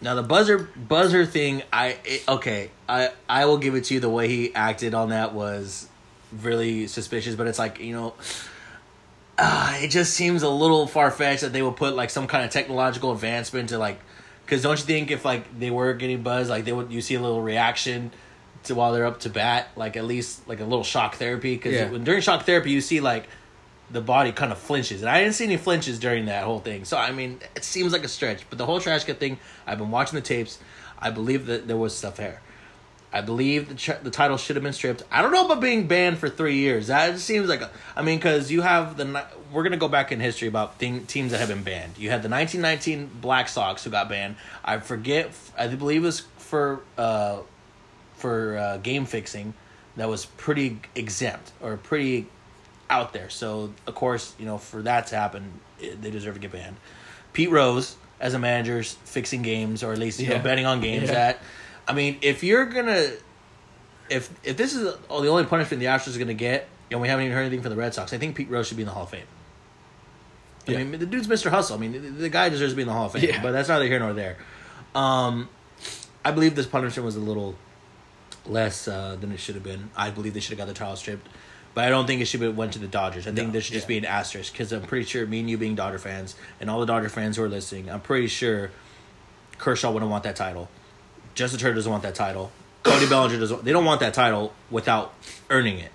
[0.00, 4.00] now the buzzer buzzer thing, I it, okay, I I will give it to you.
[4.00, 5.88] The way he acted on that was
[6.42, 8.14] really suspicious, but it's like you know.
[9.40, 12.44] Uh, it just seems a little far fetched that they would put like some kind
[12.44, 14.00] of technological advancement to like,
[14.44, 17.14] because don't you think if like they were getting buzzed, like they would you see
[17.14, 18.10] a little reaction
[18.68, 21.74] to while they're up to bat, like at least like a little shock therapy, because
[21.74, 21.88] Yeah.
[21.98, 23.28] during shock therapy you see like
[23.90, 25.00] the body kind of flinches.
[25.02, 26.84] And I didn't see any flinches during that whole thing.
[26.84, 28.42] So I mean, it seems like a stretch.
[28.48, 30.58] But the whole trash can thing, I've been watching the tapes.
[30.98, 32.40] I believe that there was stuff there.
[33.10, 35.02] I believe the ch- the title should have been stripped.
[35.10, 36.88] I don't know about being banned for three years.
[36.88, 40.20] That seems like a, I mean, because you have the we're gonna go back in
[40.20, 41.96] history about thing, teams that have been banned.
[41.96, 44.36] You had the 1919 Black Sox who got banned.
[44.62, 45.30] I forget.
[45.56, 47.38] I believe it was for uh,
[48.18, 49.54] for uh, game fixing
[49.96, 52.26] that was pretty exempt or pretty
[52.90, 53.30] out there.
[53.30, 56.76] So of course, you know, for that to happen, it, they deserve to get banned.
[57.32, 61.08] Pete Rose as a manager fixing games or at least you know betting on games.
[61.08, 61.14] Yeah.
[61.14, 61.42] That
[61.86, 63.10] I mean, if you're gonna
[64.10, 67.08] if if this is oh, the only punishment the Astros are gonna get, and we
[67.08, 68.86] haven't even heard anything from the Red Sox, I think Pete Rose should be in
[68.88, 69.22] the Hall of Fame.
[70.66, 70.84] I Yeah.
[70.84, 71.50] mean, the dude's Mr.
[71.50, 71.76] Hustle.
[71.76, 73.24] I mean, the, the guy deserves to be in the Hall of Fame.
[73.24, 73.42] Yeah.
[73.42, 74.36] But that's neither here nor there.
[74.94, 75.48] Um,
[76.24, 77.54] I believe this punishment was a little
[78.48, 79.90] less uh, than it should have been.
[79.96, 81.28] I believe they should have got the title stripped,
[81.74, 83.26] but I don't think it should have went to the Dodgers.
[83.26, 85.50] I think No, there should just be an asterisk because I'm pretty sure me and
[85.50, 88.70] you being Dodger fans and all the Dodger fans who are listening, I'm pretty sure
[89.58, 90.68] Kershaw wouldn't want that title.
[91.34, 92.50] Justin Turner doesn't want that title.
[92.82, 93.64] Cody Bellinger doesn't.
[93.64, 95.12] They don't want that title without
[95.50, 95.92] earning it.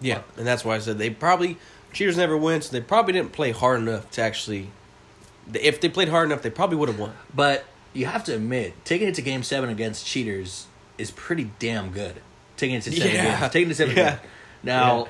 [0.00, 1.58] Yeah, and that's why I said they probably
[1.92, 4.70] cheaters never win, so they probably didn't play hard enough to actually.
[5.52, 7.12] If they played hard enough, they probably would have won.
[7.34, 10.66] But you have to admit, taking it to Game Seven against cheaters
[10.98, 12.20] is pretty damn good.
[12.56, 13.40] Taking it to seven Yeah.
[13.40, 14.10] games, taking it to seven Yeah.
[14.10, 14.20] games.
[14.62, 15.08] Now,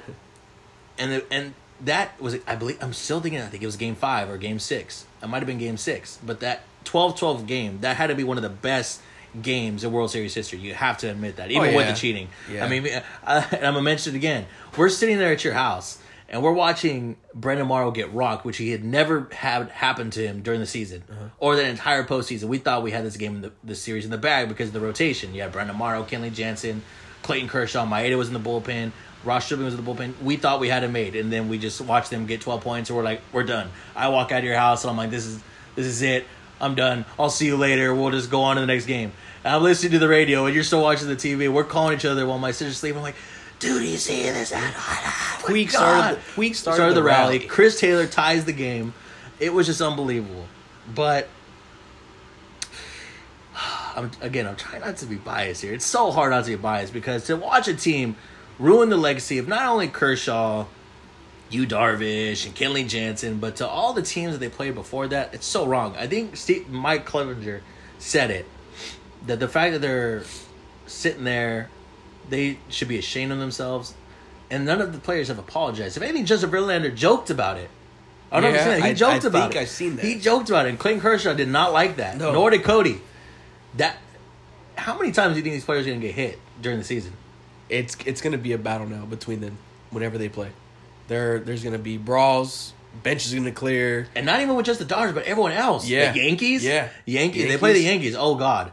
[0.99, 3.95] and the, and that was I believe I'm still thinking I think it was Game
[3.95, 5.05] Five or Game Six.
[5.23, 8.37] It might have been Game Six, but that 12-12 game that had to be one
[8.37, 9.01] of the best
[9.41, 10.59] games in World Series history.
[10.61, 11.93] You have to admit that, even oh, with Oh, yeah.
[11.93, 12.29] the cheating.
[12.51, 12.65] Yeah.
[12.65, 14.47] I mean, I, and I'm gonna mention it again.
[14.77, 15.99] We're sitting there at your house.
[16.29, 20.41] And we're watching Brandon Morrow get rocked, which he had never had happened to him
[20.43, 21.25] during the season Uh-huh.
[21.39, 22.45] or the entire postseason.
[22.45, 24.75] We thought we had this game in the, the series in the bag because of
[24.75, 25.35] the rotation.
[25.35, 26.83] You had Brandon Morrow, Kenley Jansen,
[27.23, 28.93] Clayton Kershaw, Maeda was in the bullpen,
[29.25, 30.13] Ross Stripling was in the bullpen.
[30.23, 32.91] We thought we had it made, and then we just watched them get twelve points,
[32.91, 33.71] and we're like, we're done.
[33.97, 35.41] I walk out of your house, and I'm like, this is
[35.77, 36.27] this is it.
[36.61, 37.05] I'm done.
[37.19, 37.95] I'll see you later.
[37.95, 39.13] We'll just go on to the next game.
[39.43, 41.51] And I'm listening to the radio, and you're still watching the TV.
[41.53, 42.99] We're calling each other while my sister's sleeping.
[42.99, 43.17] I'm like,
[43.59, 44.53] dude, you see this?
[44.53, 47.39] Puig started the- Puig started the, the rally.
[47.39, 47.49] rally.
[47.49, 48.95] Chris Taylor ties the game.
[49.41, 50.47] It was just unbelievable.
[50.95, 51.29] But
[53.97, 55.73] I'm again, I'm trying not to be biased here.
[55.73, 58.17] It's so hard not to be biased because to watch a team
[58.59, 60.67] ruin the legacy of not only Kershaw,
[61.51, 65.35] you Darvish, and Kenley Jansen, but to all the teams that they played before that,
[65.35, 65.95] it's so wrong.
[65.97, 67.61] I think Steve, Mike Clevinger
[67.99, 68.47] said it
[69.27, 70.23] that the fact that they're
[70.87, 71.71] sitting there,
[72.29, 73.95] they should be ashamed of themselves,
[74.51, 75.97] and none of the players have apologized.
[75.97, 77.71] If anything, Justin Verlander joked about it.
[78.33, 78.85] I don't Yeah, understand.
[78.85, 79.59] He I- joked I about think it.
[79.63, 80.05] I've seen that.
[80.05, 82.19] He joked about it, and Clayton Kershaw did not like that.
[82.19, 82.33] No.
[82.33, 83.01] Nor did Cody.
[83.77, 83.97] That.
[84.77, 86.85] How many times do you think these players are going to get hit during the
[86.85, 87.13] season?
[87.69, 89.57] It's it's gonna be a battle now between them
[89.91, 90.51] whenever they play.
[91.09, 92.73] There there's gonna be brawls.
[93.03, 94.07] Bench is gonna clear.
[94.15, 95.89] And not even with just the Dodgers, but everyone else.
[95.89, 96.13] Yeah.
[96.13, 96.63] The Yankees.
[96.65, 96.89] Yeah.
[97.07, 97.49] Yankees.
[97.49, 98.13] They play the Yankees.
[98.13, 98.17] Yankees.
[98.17, 98.73] Oh God.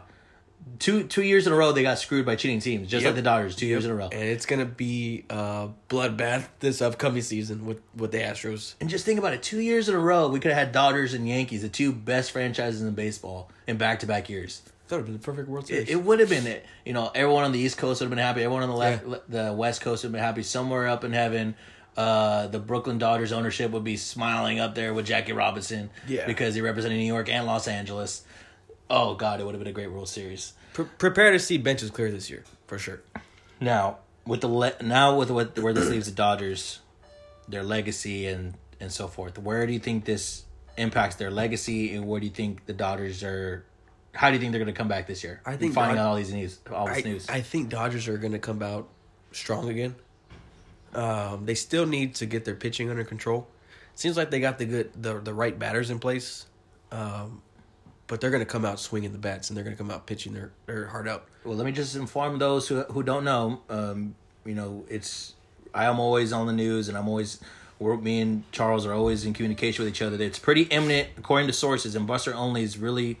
[0.78, 3.22] Two two years in a row they got screwed by cheating teams, just like the
[3.22, 3.54] Dodgers.
[3.54, 4.08] Two years in a row.
[4.10, 8.74] and it's gonna be a bloodbath this upcoming season with with the Astros.
[8.80, 9.42] And just think about it.
[9.42, 12.32] Two years in a row, we could have had Dodgers and Yankees, the two best
[12.32, 14.62] franchises in baseball, in back to back years.
[14.88, 15.88] That would have been the perfect World Series.
[15.88, 16.66] It, it would have been it.
[16.84, 18.42] You know, everyone on the East Coast would have been happy.
[18.42, 20.42] Everyone on the left, the West Coast would have been happy.
[20.42, 21.54] Somewhere up in heaven,
[21.96, 25.90] uh, the Brooklyn Dodgers ownership would be smiling up there with Jackie Robinson.
[26.08, 26.26] Yeah.
[26.26, 28.24] Because he represented New York and Los Angeles.
[28.92, 30.52] Oh God, it would have been a great World Series.
[30.74, 33.02] Pre- prepare to see benches clear this year for sure.
[33.58, 36.80] Now with the le- now with what where this leaves the Dodgers,
[37.48, 39.38] their legacy and and so forth.
[39.38, 40.44] Where do you think this
[40.76, 43.64] impacts their legacy, and where do you think the Dodgers are?
[44.12, 45.40] How do you think they're going to come back this year?
[45.46, 47.28] I think finding Dod- out all these news, all this I, news.
[47.30, 48.88] I think Dodgers are gonna come out
[49.32, 49.94] strong again.
[50.94, 53.48] Um, they still need to get their pitching under control.
[53.94, 56.46] Seems like they got the good the the right batters in place,
[56.90, 57.40] um,
[58.12, 60.06] but they're going to come out swinging the bats and they're going to come out
[60.06, 61.24] pitching their their heart out.
[61.44, 63.62] Well, let me just inform those who who don't know.
[63.70, 65.32] Um, you know, it's
[65.72, 67.40] I am always on the news, and I'm always
[67.78, 70.22] we're, me and Charles are always in communication with each other.
[70.22, 73.18] It's pretty imminent, according to sources, and Buster Olney is really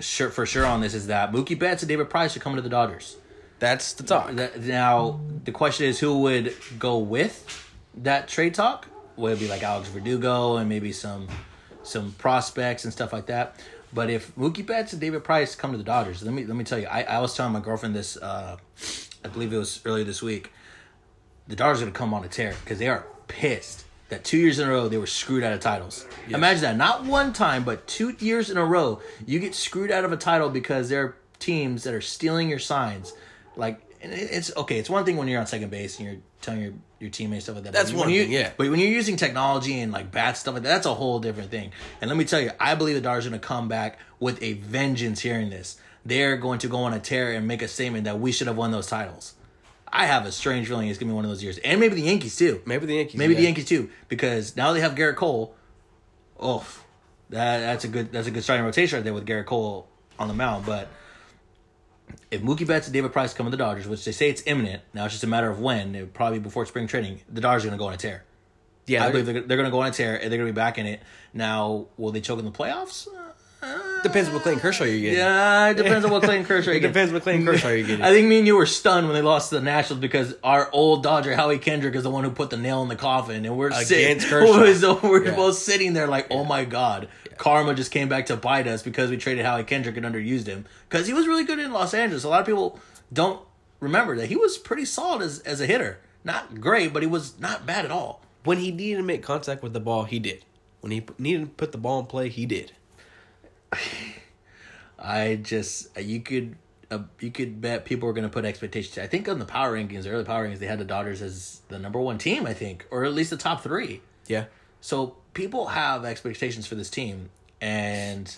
[0.00, 0.94] sure for sure on this.
[0.94, 3.18] Is that Mookie Betts and David Price are coming to the Dodgers?
[3.58, 4.32] That's the talk.
[4.32, 8.88] Now the question is who would go with that trade talk?
[9.16, 11.28] Would it be like Alex Verdugo and maybe some
[11.82, 13.60] some prospects and stuff like that?
[13.92, 16.64] But if Mookie Betts and David Price come to the Dodgers, let me let me
[16.64, 18.56] tell you, I, I was telling my girlfriend this, uh,
[19.24, 20.52] I believe it was earlier this week.
[21.48, 24.38] The Dodgers are going to come on a tear because they are pissed that two
[24.38, 26.06] years in a row they were screwed out of titles.
[26.28, 30.04] Imagine that, not one time, but two years in a row you get screwed out
[30.04, 33.12] of a title because there are teams that are stealing your signs.
[33.56, 34.78] Like and it's okay.
[34.78, 37.56] It's one thing when you're on second base and you're telling your your teammates stuff
[37.56, 37.72] like that.
[37.72, 38.52] That's But one you, thing, yeah.
[38.56, 41.50] But when you're using technology and like bad stuff like that, that's a whole different
[41.50, 41.72] thing.
[42.00, 44.42] And let me tell you, I believe the Dodgers are going to come back with
[44.42, 45.20] a vengeance.
[45.20, 48.32] Hearing this, they're going to go on a tear and make a statement that we
[48.32, 49.34] should have won those titles.
[49.88, 51.94] I have a strange feeling it's going to be one of those years, and maybe
[51.94, 52.60] the Yankees too.
[52.66, 53.18] Maybe the Yankees.
[53.18, 53.42] Maybe the.
[53.42, 55.54] Yankees too, because now they have Gerrit Cole.
[56.38, 56.66] Oh,
[57.30, 60.28] that that's a good that's a good starting rotation right there with Gerrit Cole on
[60.28, 60.66] the mound.
[60.66, 60.88] But
[62.30, 64.82] if Mookie Betts and David Price come to the Dodgers, which they say it's imminent,
[64.94, 65.94] now it's just a matter of when.
[65.94, 68.24] It probably before spring training, the Dodgers are going to go on a tear.
[68.86, 70.48] Yeah, I they're- believe they're, they're going to go on a tear and they're going
[70.48, 71.00] to be back in it.
[71.34, 73.08] Now, will they choke in the playoffs?
[73.62, 75.18] Uh, depends what Clayton Kershaw you're getting.
[75.18, 76.70] Yeah, it depends on what Clayton Kershaw.
[76.70, 76.88] you It get.
[76.88, 78.04] depends what Clayton Kershaw you're getting.
[78.04, 80.70] I think me and you were stunned when they lost to the Nationals because our
[80.72, 83.56] old Dodger Howie Kendrick is the one who put the nail in the coffin, and
[83.56, 84.04] we're sitting.
[84.04, 84.72] Against Kershaw.
[84.74, 85.34] So we're Yeah.
[85.36, 89.10] both sitting there like, oh my god, karma just came back to bite us because
[89.10, 92.24] we traded Howie Kendrick and underused him because he was really good in Los Angeles.
[92.24, 92.78] A lot of people
[93.12, 93.40] don't
[93.80, 96.00] remember that he was pretty solid as as a hitter.
[96.24, 98.20] Not great, but he was not bad at all.
[98.44, 100.44] When he needed to make contact with the ball, he did.
[100.80, 102.72] When he p- needed to put the ball in play, he did.
[104.98, 106.56] I just you could
[106.90, 108.98] uh, you could bet people are going to put expectations.
[108.98, 111.60] I think on the power rankings, the early power rankings, they had the Dodgers as
[111.68, 112.46] the number one team.
[112.46, 114.02] I think, or at least the top three.
[114.26, 114.46] Yeah.
[114.80, 118.34] So people have expectations for this team, and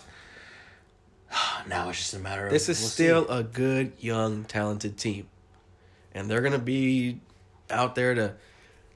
[1.67, 3.33] now it's just a matter of This is we'll still see.
[3.33, 5.27] a good, young, talented team,
[6.13, 7.19] and they're gonna be
[7.69, 8.33] out there to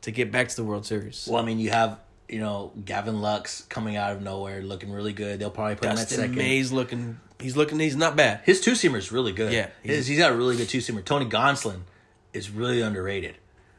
[0.01, 1.27] to get back to the World Series.
[1.29, 5.13] Well, I mean, you have you know Gavin Lux coming out of nowhere, looking really
[5.13, 5.39] good.
[5.39, 6.35] They'll probably put him at Dustin second.
[6.35, 7.19] May's looking.
[7.39, 7.79] He's looking.
[7.79, 8.41] He's not bad.
[8.45, 9.51] His two seamer is really good.
[9.51, 11.03] Yeah, he's, he's got a really good two seamer.
[11.03, 11.81] Tony Gonsolin
[12.31, 13.35] is really underrated.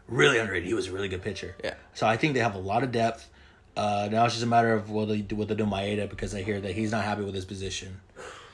[0.07, 0.69] Really underrated.
[0.69, 1.57] He was a really good pitcher.
[1.65, 1.75] Yeah.
[1.95, 3.29] So I think they have a lot of depth.
[3.77, 6.35] Uh, now it's just a matter of what they do what they do Maeda because
[6.35, 8.01] I hear that he's not happy with his position.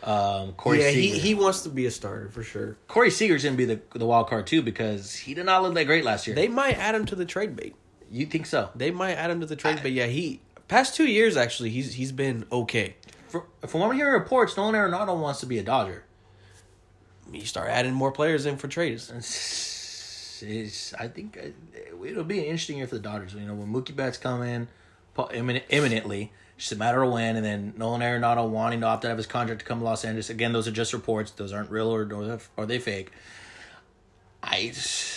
[0.02, 1.14] Um, Corey yeah, Seager.
[1.14, 2.78] he, he wants to be a starter for sure.
[2.88, 5.84] Corey Seager's gonna be the the wild card too because he did not look that
[5.84, 6.34] great last year.
[6.34, 7.74] They might add him to the trade bait.
[8.10, 8.70] you think so?
[8.74, 9.92] They might add him to the trade bait.
[9.92, 12.94] Yeah, he past two years actually he's he's been okay.
[13.28, 16.02] For, from what I'm hearing reports, Nolan Arenado wants to be a Dodger.
[17.30, 19.12] You start adding more players in for trades.
[19.14, 23.34] It's, it's- I think uh, it'll be an interesting year for the Dodgers.
[23.34, 24.66] You know, when Mookie Betts come in
[25.32, 29.04] imminent, imminently, it's just a matter of when, and then Nolan Arenado wanting to opt
[29.04, 30.30] out of his contract to come to Los Angeles.
[30.30, 33.10] Again, those are just reports; those aren't real or or, are they fake.
[34.42, 34.72] I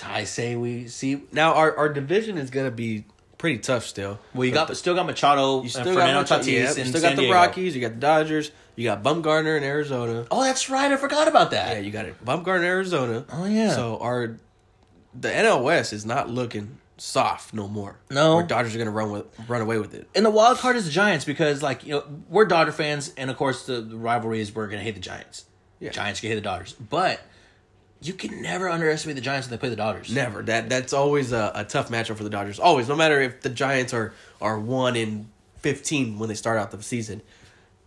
[0.05, 1.23] I say we see.
[1.31, 3.05] Now our our division is gonna be
[3.37, 4.19] pretty tough still.
[4.33, 6.85] Well, you got still got Machado, You still Fernando got Machado, Tatis, yeah, and you
[6.85, 7.33] still San got the Diego.
[7.33, 7.75] Rockies.
[7.75, 8.51] You got the Dodgers.
[8.75, 10.25] You got Bumgarner in Arizona.
[10.31, 10.91] Oh, that's right.
[10.91, 11.75] I forgot about that.
[11.75, 12.23] Yeah, you got it.
[12.25, 13.25] Bumgarner in Arizona.
[13.31, 13.75] Oh, yeah.
[13.75, 14.37] So our
[15.13, 17.99] the NL West is not looking soft no more.
[18.09, 18.37] No.
[18.37, 20.07] Our Dodgers are gonna run with run away with it.
[20.15, 23.29] And the wild card is the Giants because, like, you know, we're Dodger fans, and
[23.29, 25.45] of course, the, the rivalry is we're going to hate the Giants.
[25.79, 25.91] Yeah.
[25.91, 26.73] Giants can hate the Dodgers.
[26.73, 27.19] But
[28.01, 30.13] you can never underestimate the Giants when they play the Dodgers.
[30.13, 30.43] Never.
[30.43, 32.57] That that's always a, a tough matchup for the Dodgers.
[32.57, 36.71] Always, no matter if the Giants are are one in fifteen when they start out
[36.71, 37.21] the season.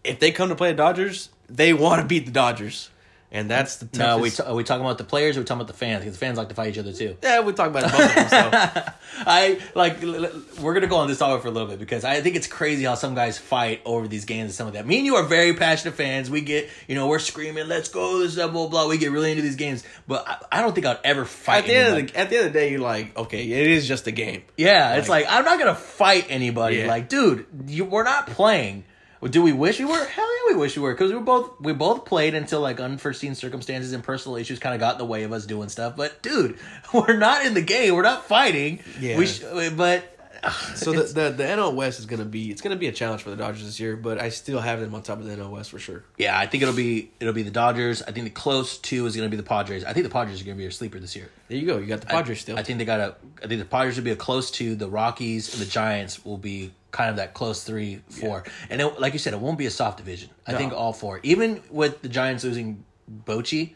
[0.05, 2.90] If they come to play the Dodgers, they want to beat the Dodgers,
[3.32, 3.98] and that's the toughest.
[3.98, 5.78] No, we t- are we talking about the players or are we talking about the
[5.78, 6.00] fans?
[6.00, 7.16] Because the fans like to fight each other too.
[7.22, 8.52] yeah, we talk about it both of them.
[8.82, 8.92] So.
[9.26, 10.02] I like.
[10.02, 12.36] l- l- We're gonna go on this topic for a little bit because I think
[12.36, 14.86] it's crazy how some guys fight over these games and some of that.
[14.86, 16.30] Me and you are very passionate fans.
[16.30, 18.86] We get, you know, we're screaming, "Let's go!" This blah blah blah.
[18.88, 21.58] We get really into these games, but I, I don't think I'd ever fight.
[21.58, 23.66] At the end of the at the end of the day, you're like, okay, it
[23.68, 24.42] is just a game.
[24.56, 26.76] Yeah, it's like I'm not gonna fight anybody.
[26.78, 26.86] Yeah.
[26.88, 28.84] Like, dude, you, we're not playing.
[29.31, 30.05] Do we wish we were?
[30.05, 32.81] Hell yeah, we wish we were because we were both we both played until like
[32.81, 35.96] unforeseen circumstances and personal issues kind of got in the way of us doing stuff.
[35.96, 36.59] But dude,
[36.94, 37.94] we're not in the game.
[37.94, 38.81] We're not fighting.
[39.00, 39.18] Yeah.
[39.18, 39.42] We sh-
[39.76, 40.15] but
[40.76, 43.30] So the, the the NL West is gonna be it's gonna be a challenge for
[43.30, 45.70] the Dodgers this year, but I still have them on top of the NL West
[45.70, 46.04] for sure.
[46.18, 48.02] Yeah, I think it'll be it'll be the Dodgers.
[48.02, 49.85] I think the close two is going to be the Padres.
[49.85, 51.30] I think the Padres are going to be a sleeper this year.
[51.48, 51.78] There you go.
[51.78, 52.59] You got the Padres I, still.
[52.59, 53.16] I think they got a.
[53.42, 54.74] I think the Padres will be a close two.
[54.74, 58.44] The Rockies and the Giants will be kind of that close three, four.
[58.70, 60.30] And it, like you said, it won't be a soft division.
[60.46, 60.59] I No.
[60.59, 62.85] think all four, even with the Giants losing
[63.24, 63.74] Bochy,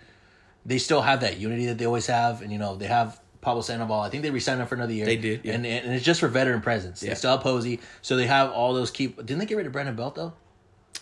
[0.65, 3.21] they still have that unity that they always have, and you know they have.
[3.41, 5.07] Pablo Sandoval, I think they re-signed him for another year.
[5.07, 5.55] They did, yeah.
[5.55, 7.01] and, and it's just for veteran presence.
[7.01, 7.15] They Yeah.
[7.15, 9.17] still have Posey, so they have all those keep.
[9.17, 10.35] Didn't they get rid of Brandon Belt though?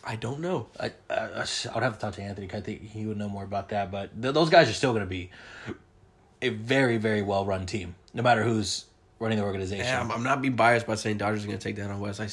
[0.04, 0.68] I don't know.
[0.78, 2.46] I, I I would have to talk to Anthony.
[2.46, 3.90] 'cause I think he would know more about that.
[3.90, 5.30] But th- those guys are still going to be
[6.40, 8.84] a very very well run team, no matter who's
[9.18, 9.84] running the organization.
[9.84, 12.20] Yeah, I'm, I'm not being biased by saying Dodgers are gonna take that on West.
[12.20, 12.28] I,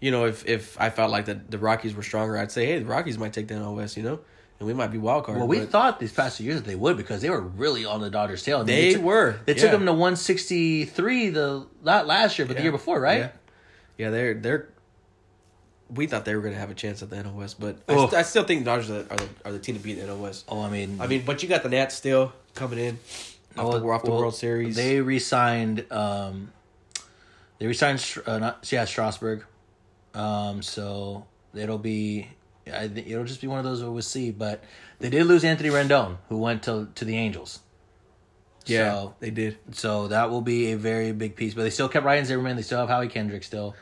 [0.00, 2.78] you know, if if I felt like that the Rockies were stronger, I'd say, hey,
[2.80, 3.96] the Rockies might take that on West.
[3.96, 4.20] You know,
[4.58, 5.38] and we might be wild card.
[5.38, 8.00] well, we thought these past two years that they would because they were really on
[8.00, 8.56] the Dodgers' tail.
[8.56, 12.56] I mean, They took- were, They took them to 163 the not last year, but
[12.56, 13.18] the year before, right?
[13.18, 13.28] Yeah,
[13.96, 14.68] yeah, they're they're.
[15.90, 17.94] We thought they were going to have a chance at the NL West, but I,
[17.94, 18.06] Oh.
[18.08, 20.02] st- I still think the Dodgers are, are, the, are the team to beat the
[20.06, 20.44] NL West.
[20.48, 22.98] Oh, I mean, I mean, but you got the Nats still coming in
[23.56, 24.76] off the, well, off the well, World Series.
[24.76, 25.90] They re-signed.
[25.90, 26.52] Um,
[27.58, 28.04] they re-signed.
[28.26, 29.44] Uh, not yeah, Strasburg.
[30.14, 32.28] Um, so it'll be.
[32.70, 34.30] I it'll just be one of those we'll see.
[34.30, 34.62] But
[34.98, 37.60] they did lose Anthony Rendon, who went to to the Angels.
[38.66, 39.58] yeah, So, they did.
[39.72, 41.54] so that will be a very big piece.
[41.54, 42.56] But they still kept Ryan Zimmerman.
[42.56, 43.74] They still have Howie Kendrick still.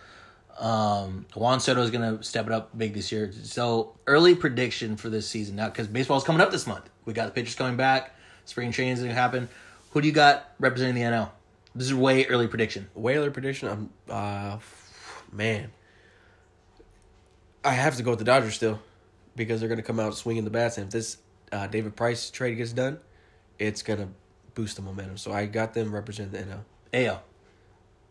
[0.58, 3.30] Um, Juan Soto is going to step it up big this year.
[3.42, 6.88] So early prediction for this season now because baseball's coming up this month.
[7.04, 8.14] We got the pitchers coming back.
[8.46, 9.48] Spring training's going to happen.
[9.90, 11.30] Who do you got representing the NL?
[11.74, 12.88] This is way early prediction.
[12.94, 13.68] Whaler prediction.
[13.68, 14.58] I'm uh,
[15.30, 15.70] man.
[17.66, 18.78] I have to go with the Dodgers still,
[19.34, 21.18] because they're going to come out swinging the bats, and if this
[21.50, 23.00] uh, David Price trade gets done,
[23.58, 24.08] it's going to
[24.54, 25.16] boost the momentum.
[25.18, 26.60] So I got them representing the NL.
[27.08, 27.22] AL.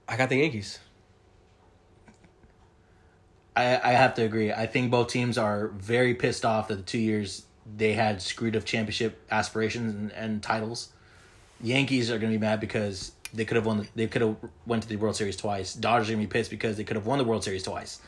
[0.10, 0.80] I got the Yankees.
[3.56, 4.52] I, I have to agree.
[4.52, 7.46] I think both teams are very pissed off that the two years
[7.78, 10.90] they had screwed of championship aspirations and, and titles.
[11.62, 13.88] Yankees are going to be mad because they could have won.
[13.96, 14.36] They could have
[14.68, 15.74] went to the World Series twice.
[15.74, 18.02] Dodgers are going to be pissed because they could have won the World Series twice.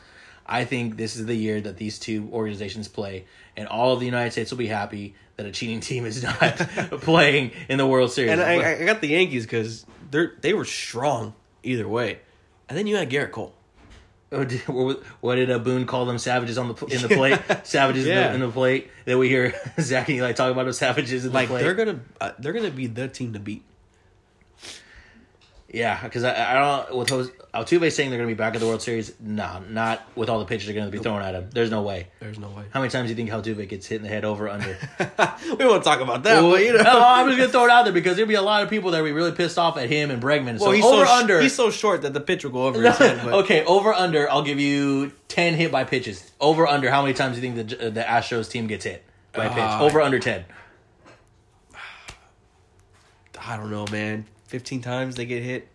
[0.48, 4.06] I think this is the year that these two organizations play, and all of the
[4.06, 6.56] United States will be happy that a cheating team is not
[7.02, 8.32] playing in the World Series.
[8.32, 12.20] And I, I got the Yankees because they're they were strong either way.
[12.68, 13.54] And then you had Gerrit Cole.
[14.30, 16.18] Or did- What what did uh, Boone call them?
[16.18, 17.40] Savages on the in the plate.
[17.64, 18.90] Savages in, the, in the plate.
[19.04, 21.62] Then we hear Zach and Eli talk about those savages in Like the plate.
[21.62, 23.64] they're gonna uh, they're gonna be the team to beat.
[25.70, 28.60] Yeah, because I, I don't with Jose, Altuve saying they're going to be back at
[28.60, 29.12] the World Series.
[29.20, 31.50] No, not with all the pitches they're going to be throwing at him.
[31.50, 32.08] There's no way.
[32.20, 32.64] There's no way.
[32.70, 34.78] How many times do you think Altuve gets hit in the head over under?
[35.58, 36.82] we won't talk about that, but you know.
[36.82, 38.92] no, I'm just gonna throw it out there because there'll be a lot of people
[38.92, 40.58] that will be really pissed off at him and Bregman.
[40.58, 41.40] Well, so he's over so under.
[41.40, 43.20] He's so short that the pitch will go over his head.
[43.22, 44.30] But okay, over under.
[44.30, 46.30] I'll give you ten hit by pitches.
[46.40, 46.90] Over under.
[46.90, 49.04] How many times do you think the the Astros team gets hit
[49.34, 49.58] by a pitch?
[49.58, 50.46] Uh, over under ten.
[53.38, 54.24] I don't know, man.
[54.48, 55.68] Fifteen times they get hit.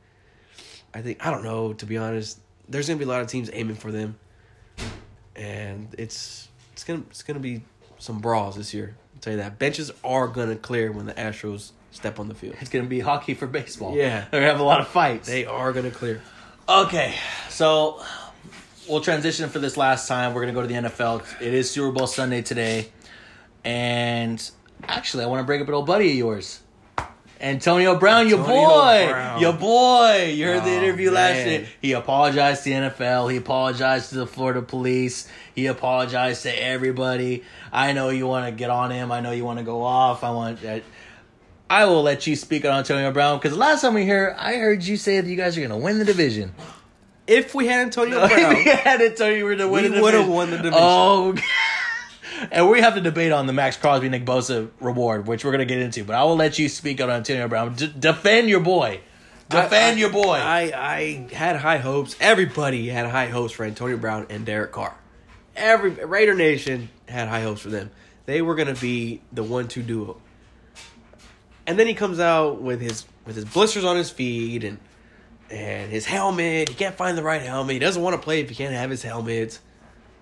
[0.94, 1.74] I think I don't know.
[1.74, 4.18] To be honest, there's gonna be a lot of teams aiming for them,
[5.36, 7.64] and it's it's gonna it's gonna be
[8.00, 8.96] some brawls this year.
[9.16, 12.56] I'll tell you that benches are gonna clear when the Astros step on the field.
[12.60, 13.96] It's gonna be hockey for baseball.
[13.96, 14.26] Yeah.
[14.32, 15.28] they're gonna have a lot of fights.
[15.28, 16.22] They are gonna clear.
[16.68, 17.14] Okay,
[17.50, 18.02] so
[18.90, 20.34] we'll transition for this last time.
[20.34, 21.24] We're gonna go to the NFL.
[21.42, 22.90] It is Super Bowl Sunday today,
[23.64, 24.50] and
[24.88, 26.60] actually, I want to bring up an old buddy of yours,
[27.44, 29.42] Antonio Brown, your boy, Brown.
[29.42, 30.34] your boy.
[30.34, 31.48] You heard the Oh, interview last man.
[31.50, 31.66] year.
[31.82, 33.30] He apologized to the NFL.
[33.30, 35.28] He apologized to the Florida police.
[35.54, 37.44] He apologized to everybody.
[37.72, 39.12] I know you want to get on him.
[39.12, 40.24] I know you want to go off.
[40.24, 40.84] I want that.
[41.70, 44.84] I will let you speak on Antonio Brown because last time we here, I heard
[44.84, 46.54] you say that you guys are going to win the division.
[47.28, 50.28] If we had Antonio if Brown, we had it, so you to win We would've
[50.28, 50.80] won the division.
[50.82, 51.34] Oh,
[52.52, 55.60] and we have to debate on the Maxx Crosby, Nick Bosa reward, which we're going
[55.68, 56.04] to get into.
[56.04, 57.76] But I will let you speak on Antonio Brown.
[57.76, 59.02] D- defend your boy.
[59.50, 60.36] Defend I- your boy.
[60.36, 62.16] I, I had high hopes.
[62.20, 64.96] Everybody had high hopes for Antonio Brown and Derek Carr.
[65.56, 67.92] Every Raider Nation had high hopes for them.
[68.26, 70.18] They were gonna be the one-two duo.
[71.68, 74.80] And then he comes out with his with his blisters on his feet and
[75.50, 76.70] and his helmet.
[76.70, 77.74] He can't find the right helmet.
[77.74, 79.60] He doesn't want to play if he can't have his helmet.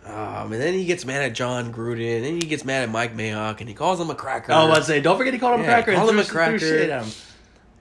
[0.05, 2.15] Um, and then he gets mad at Jon Gruden.
[2.17, 4.51] And then he gets mad at Mike Mayock, and he calls him a cracker.
[4.51, 5.91] Oh, I was about say, don't forget he called him a cracker.
[5.91, 6.59] and called him a cracker.
[6.59, 7.11] shit at him.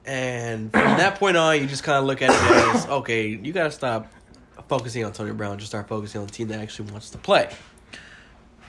[0.05, 3.53] And from that point on, you just kind of look at it as okay, you
[3.53, 4.07] got to stop
[4.69, 5.59] focusing on Tony Brown.
[5.59, 7.49] Just start focusing on the team that actually wants to play.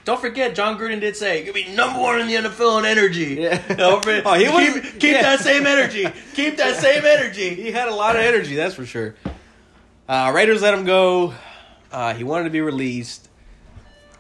[0.03, 3.35] Don't forget, Jon Gruden did say you'll be number one in the NFL in energy.
[3.39, 3.61] Yeah.
[3.75, 5.21] Don't forget, Oh, he keep, was- keep yeah.
[5.21, 6.07] that same energy.
[6.33, 7.49] Keep that same energy.
[7.61, 9.15] He had a lot of energy, that's for sure.
[10.09, 11.33] Uh, Raiders let him go.
[11.91, 13.29] Uh, he wanted to be released.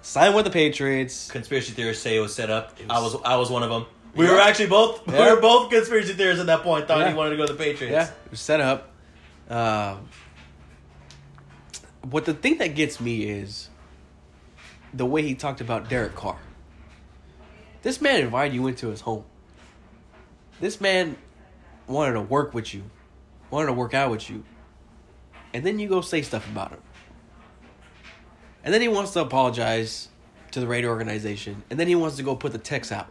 [0.01, 1.29] Signed with the Patriots.
[1.29, 2.79] Conspiracy theorists say it was set up.
[2.79, 3.85] It I was- was I was one of them.
[4.15, 4.31] We Yeah.
[4.33, 6.87] were actually both we were both conspiracy theorists at that point.
[6.87, 7.09] Thought Yeah.
[7.09, 7.93] he wanted to go to the Patriots.
[7.93, 8.89] Yeah, it was set up.
[9.49, 10.07] Um,
[12.05, 13.69] but the thing that gets me is
[14.93, 16.37] the way he talked about Derek Carr.
[17.83, 19.23] This man invited you into his home.
[20.59, 21.15] This man
[21.87, 22.83] wanted to work with you,
[23.49, 24.43] wanted to work out with you,
[25.53, 26.81] and then you go say stuff about him.
[28.63, 30.09] And then he wants to apologize
[30.51, 33.07] to the Raider organization, and then he wants to go put the text out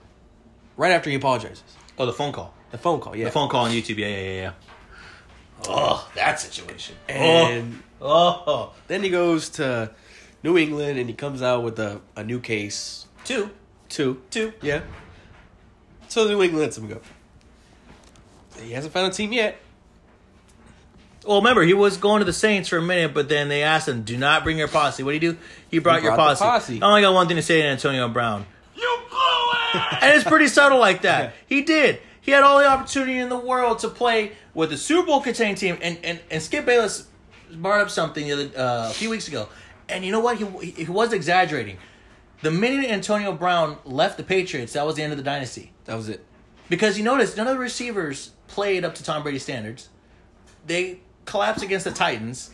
[0.76, 1.62] right after he apologizes.
[1.98, 2.55] Oh, the phone call.
[2.70, 3.24] The phone call, yeah.
[3.26, 3.96] The phone call on YouTube.
[3.96, 4.32] Yeah, yeah, yeah.
[4.42, 4.53] yeah.
[5.68, 6.96] Oh, that situation.
[7.09, 8.72] And oh, oh.
[8.86, 9.90] Then he goes to
[10.42, 13.07] New England and he comes out with a, a new case.
[13.24, 13.51] two,
[13.88, 14.22] Two.
[14.30, 14.53] two.
[14.62, 14.82] Yeah.
[16.09, 17.01] So New England lets him go.
[18.62, 19.59] He hasn't found a team yet.
[21.26, 23.88] Well, remember he was going to the Saints for a minute, but then they asked
[23.88, 25.38] him, "Do not bring your posse." What do you do?
[25.70, 26.74] He brought, He your brought the posse.
[26.74, 26.82] posse.
[26.82, 28.46] I only got one thing to say to Antonio Brown.
[28.74, 31.34] You blew it, and it's pretty subtle like that.
[31.46, 32.00] He did.
[32.22, 35.56] He had all the opportunity in the world to play with the Super Bowl contending
[35.56, 37.06] team, and and, and Skip Bayless
[37.52, 39.48] brought up something the other, uh, a few weeks ago,
[39.88, 40.38] and you know what?
[40.38, 41.76] He he was exaggerating.
[42.42, 45.72] The minute Antonio Brown left the Patriots, that was the end of the dynasty.
[45.84, 46.24] That was it.
[46.70, 49.90] Because you notice none of the receivers played up to Tom Brady standards.
[50.66, 51.00] They
[51.31, 52.51] collapsed against the Titans.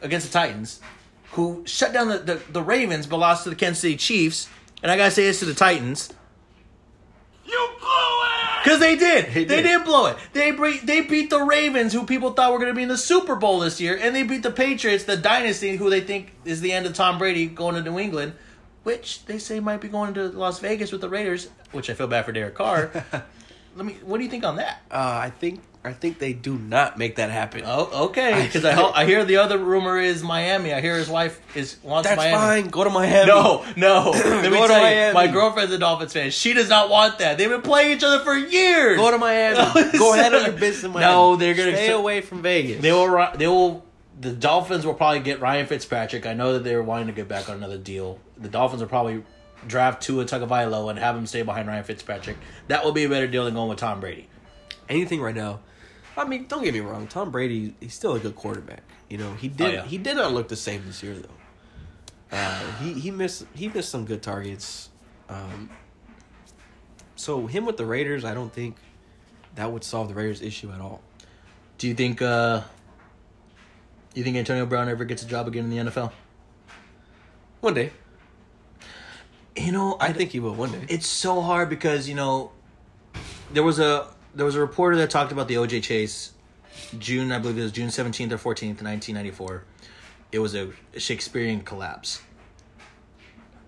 [0.00, 0.80] against the Titans,
[1.32, 4.48] who shut down the, the, the Ravens but lost to the Kansas City Chiefs.
[4.82, 6.12] And I gotta say this to the Titans.
[7.44, 8.64] You blew it!
[8.64, 9.26] Because they did.
[9.34, 9.62] They, did.
[9.62, 9.84] did.
[9.84, 10.16] blow it.
[10.32, 13.34] They bre- they beat the Ravens, who people thought were gonna be in the Super
[13.34, 16.72] Bowl this year, and they beat the Patriots, the dynasty, who they think is the
[16.72, 18.34] end of Tom Brady going to New England,
[18.84, 22.06] which they say might be going to Las Vegas with the Raiders, which I feel
[22.06, 23.04] bad for Derek Carr.
[23.76, 23.96] Let me.
[24.04, 24.82] What do you think on that?
[24.90, 27.62] Uh, I think I think they do not make that happen.
[27.66, 28.44] Oh, okay.
[28.46, 30.72] Because I, ho- I hear the other rumor is Miami.
[30.72, 32.62] I hear his wife is wants That's Miami.
[32.62, 32.70] fine.
[32.70, 33.26] Go to Miami.
[33.26, 34.10] No, no.
[34.14, 35.12] Let me Go to you, Miami.
[35.14, 36.30] my girlfriend's a Dolphins fan.
[36.30, 37.36] She does not want that.
[37.36, 38.96] They've been playing each other for years.
[38.96, 39.56] Go to Miami.
[39.98, 41.12] Go ahead on your business in Miami.
[41.12, 42.80] No, they're gonna stay away from Vegas.
[42.80, 43.28] They will.
[43.36, 43.84] They will.
[44.20, 46.24] The Dolphins will probably get Ryan Fitzpatrick.
[46.24, 48.20] I know that they're wanting to get back on another deal.
[48.38, 49.24] The Dolphins will probably
[49.66, 52.36] draft Tua Tagovailoa and have him stay behind Ryan Fitzpatrick.
[52.68, 54.28] That will be a better deal than going with Tom Brady.
[54.88, 55.60] Anything right now.
[56.16, 57.06] I mean, don't get me wrong.
[57.06, 58.82] Tom Brady, he's still a good quarterback.
[59.08, 59.66] You know, he did.
[59.66, 59.84] Oh, yeah.
[59.84, 62.36] He did not look the same this year though.
[62.36, 64.90] Uh, he he missed he missed some good targets.
[65.28, 65.70] Um,
[67.16, 68.76] so him with the Raiders, I don't think
[69.54, 71.00] that would solve the Raiders' issue at all.
[71.78, 72.22] Do you think?
[72.22, 72.62] uh
[74.14, 76.12] You think Antonio Brown ever gets a job again in the NFL?
[77.60, 77.92] One day,
[79.56, 80.54] You know, I think he will.
[80.54, 80.84] One day.
[80.88, 82.50] it's so hard because you know
[83.52, 86.32] there was a there was a reporter that talked about the OJ Chase
[86.98, 89.62] June I believe it was June 17th or 14th 1994
[90.32, 92.20] it was a Shakespearean collapse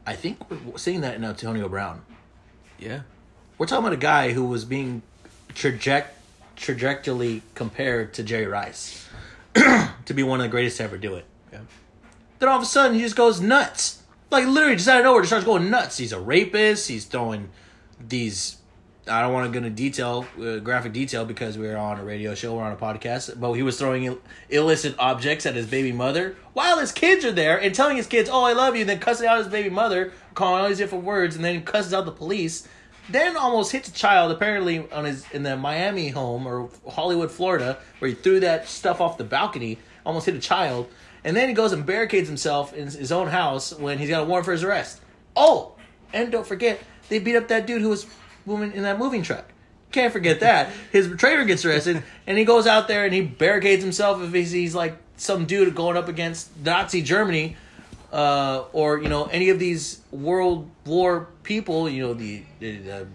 [0.05, 2.03] I think we're seeing that in Antonio Brown
[2.81, 3.03] Yeah.
[3.59, 5.03] we're talking about a guy who was being
[5.55, 6.19] traject
[6.57, 9.09] trajectorily compared to Jerry Rice
[9.55, 11.61] to be one of the greatest to ever do it Yeah.
[12.41, 14.03] then all of a sudden he just goes nuts.
[14.31, 15.99] Like literally just out of nowhere, just starts going nuts.
[15.99, 16.89] He's a rapist.
[16.89, 17.51] He's throwing
[18.01, 18.57] these.
[19.09, 22.35] I don't want to go into detail, uh, graphic detail, because we're on a radio
[22.35, 23.39] show, we're on a podcast.
[23.39, 24.19] But he was throwing Ill-
[24.49, 28.29] illicit objects at his baby mother while his kids are there and telling his kids,
[28.29, 31.37] "Oh, I love you." Then cussing out his baby mother, calling all these different words,
[31.37, 32.67] and then cusses out the police.
[33.09, 37.79] Then almost hits a child apparently on his in the Miami home or Hollywood, Florida,
[38.01, 39.79] where he threw that stuff off the balcony.
[40.05, 40.89] Almost hit a child.
[41.27, 44.25] And then he goes and barricades himself in his own house when he's got a
[44.25, 45.01] warrant for his arrest.
[45.35, 45.73] Oh,
[46.13, 48.07] and don't forget, they beat up that dude who was
[48.47, 49.45] moving in that moving truck.
[49.91, 50.71] Can't forget that.
[50.93, 54.53] His betrayer gets arrested, and he goes out there and he barricades himself if he's,
[54.53, 57.57] he's like some dude going up against Nazi Germany,
[58.13, 61.89] uh, or you know any of these World War people.
[61.89, 63.07] You know the, the, the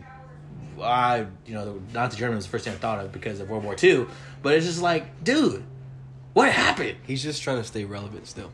[0.82, 3.64] I you know Nazi Germany was the first thing I thought of because of World
[3.64, 4.08] War II.
[4.42, 5.64] But it's just like, dude,
[6.34, 6.98] what happened?
[7.06, 8.52] He's just trying to stay relevant still.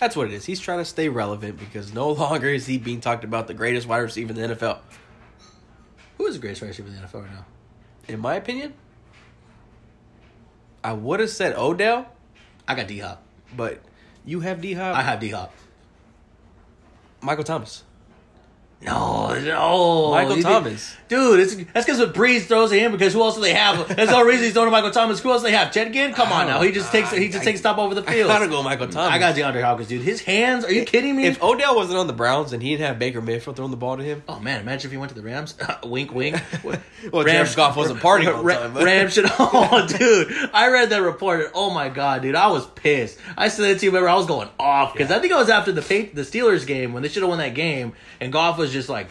[0.00, 0.44] That's what it is.
[0.44, 3.86] He's trying to stay relevant because no longer is he being talked about the greatest
[3.88, 4.78] wide receiver in the NFL.
[6.18, 7.46] Who is the greatest wide receiver in the NFL right now?
[8.06, 8.74] In my opinion,
[10.82, 12.06] I would have said Odell,
[12.66, 13.22] I got D Hop.
[13.56, 13.80] but
[14.24, 14.96] you have D Hop.
[14.96, 15.52] I have D Hop.
[17.20, 17.82] Michael Thomas.
[18.80, 20.10] No, no.
[20.12, 20.94] Michael Thomas.
[21.08, 22.92] Dude, it's, that's because what Brees throws at him.
[22.92, 23.88] Because who else do they have?
[23.96, 25.18] That's the only reason he's throwing to Michael Thomas.
[25.20, 25.72] Who else do they have?
[25.72, 26.14] Chetkin?
[26.14, 26.60] Come on now.
[26.60, 28.30] He just takes he just I- takes a stop over the field.
[28.30, 29.10] I gotta go Michael Thomas.
[29.10, 30.02] I got DeAndre Hopkins, dude.
[30.02, 30.66] His hands.
[30.66, 31.24] Are you kidding me?
[31.24, 33.96] If Odell wasn't on the Browns and he didn't have Baker Mayfield throwing the ball
[33.96, 35.56] to him, oh man, imagine if he went to the Rams.
[35.84, 36.36] wink, wink.
[37.10, 38.74] well, Jared Goff wasn't partying all the Ra- time.
[38.74, 39.24] but- Rams should.
[39.38, 41.40] Oh, dude, I read that report.
[41.40, 43.18] And, oh my god, dude, I was pissed.
[43.36, 43.90] I said that to you.
[43.90, 46.92] Remember, I was going off because I think it was after the the Steelers game
[46.92, 49.08] when they should have won that game, and Goff was just like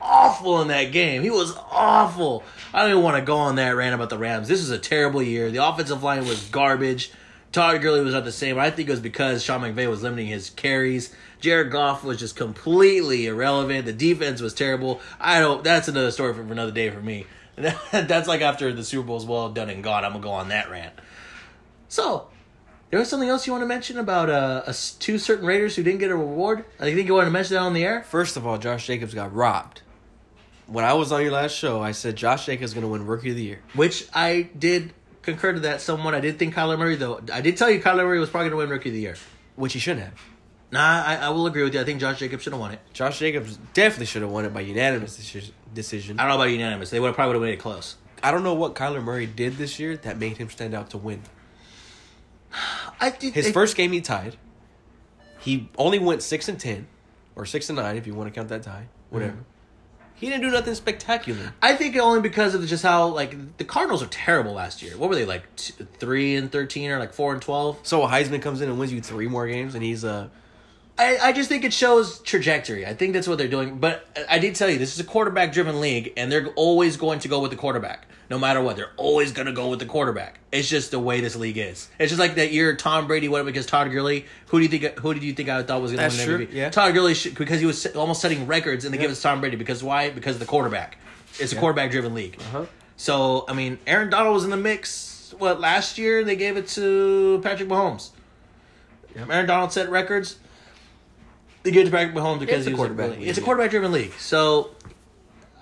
[0.00, 1.22] awful in that game.
[1.22, 2.42] He was awful.
[2.74, 4.48] I don't even want to go on that rant about the Rams.
[4.48, 5.50] This is a terrible year.
[5.50, 7.12] The offensive line was garbage.
[7.52, 8.58] Todd Gurley was not the same.
[8.58, 11.14] I think it was because Sean McVay was limiting his carries.
[11.40, 13.84] Jared Goff was just completely irrelevant.
[13.84, 15.00] The defense was terrible.
[15.20, 15.62] I don't.
[15.62, 17.26] That's another story for another day for me.
[17.56, 20.04] that's like after the Super Bowl is well done and gone.
[20.04, 20.94] I'm gonna go on that rant.
[21.88, 22.28] So,
[22.92, 26.00] there was something else you want to mention about uh, two certain Raiders who didn't
[26.00, 26.66] get a reward.
[26.78, 28.02] I think you want to mention that on the air.
[28.02, 29.80] First of all, Josh Jacobs got robbed.
[30.66, 33.06] When I was on your last show, I said Josh Jacobs is going to win
[33.06, 33.60] Rookie of the Year.
[33.74, 36.14] which I did concur to that somewhat.
[36.14, 37.22] I did think Kyler Murray, though.
[37.32, 39.16] I did tell you Kyler Murray was probably going to win Rookie of the Year.
[39.56, 40.20] which he shouldn't have.
[40.70, 41.80] Nah, I, I will agree with you.
[41.80, 42.80] I think Josh Jacobs should have won it.
[42.92, 45.16] Josh Jacobs definitely should have won it by unanimous
[45.72, 46.20] decision.
[46.20, 46.90] I don't know about unanimous.
[46.90, 47.96] They would have probably would have made it close.
[48.22, 50.98] I don't know what Kyler Murray did this year that made him stand out to
[50.98, 51.22] win.
[53.00, 54.36] I did, His it- first game he tied.
[55.38, 56.86] He only went six and ten,
[57.34, 58.86] or six and nine if you want to count that tie.
[59.10, 59.38] Whatever.
[60.14, 61.52] He didn't do nothing spectacular.
[61.60, 64.96] I think only because of just how like the Cardinals are terrible last year.
[64.96, 67.80] What were they like t- three and thirteen or like four and twelve?
[67.82, 70.28] So Heisman comes in and wins you three more games, and he's uh
[70.96, 72.86] I, I just think it shows trajectory.
[72.86, 73.78] I think that's what they're doing.
[73.78, 77.18] But I did tell you this is a quarterback driven league, and they're always going
[77.20, 78.76] to go with the quarterback, no matter what.
[78.76, 80.38] They're always going to go with the quarterback.
[80.50, 81.90] It's just the way this league is.
[81.98, 84.24] It's just like that year Tom Brady went because Todd Gurley.
[84.46, 84.98] Who do you think?
[85.00, 86.52] Who did you think I thought was going to win true, MVP?
[86.54, 86.70] yeah.
[86.70, 89.56] Todd Gurley because he was almost setting records, and they give it to Tom Brady
[89.56, 90.08] because why?
[90.08, 90.96] Because of the quarterback.
[91.38, 92.36] It's a quarterback driven league.
[92.40, 92.64] Uh-huh.
[92.96, 95.34] So I mean, Aaron Donald was in the mix.
[95.38, 98.10] What last year they gave it to Patrick Mahomes.
[99.14, 100.38] Aaron Donald set records.
[101.64, 103.38] They gave it to Patrick Mahomes because It's a he was quarterback really- league, It's
[103.38, 104.12] a quarterback driven league.
[104.18, 104.70] So,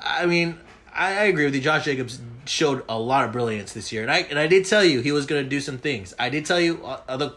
[0.00, 0.56] I mean,
[1.00, 1.60] I, I agree with you.
[1.60, 4.84] Josh Jacobs showed a lot of brilliance this year, and I and I did tell
[4.84, 6.14] you he was going to do some things.
[6.18, 7.32] I did tell you uh, other.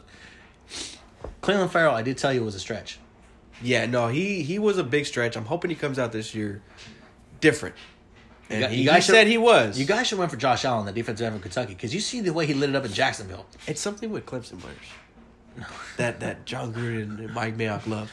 [1.42, 3.00] Cleveland Ferrell, I did tell you it was a stretch.
[3.62, 5.36] yeah no he he was a big stretch.
[5.38, 6.62] I'm hoping he comes out this year
[7.42, 7.76] different.
[8.50, 9.80] And got- you he guys should- said he was.
[9.80, 12.20] You guys should run for Josh Allen, the defensive end from Kentucky, because you see
[12.22, 13.46] the way he lit it up in Jacksonville.
[13.68, 15.68] It's something with Clemson players.
[15.98, 18.12] that that Jon Gruden and Mike Mayock love.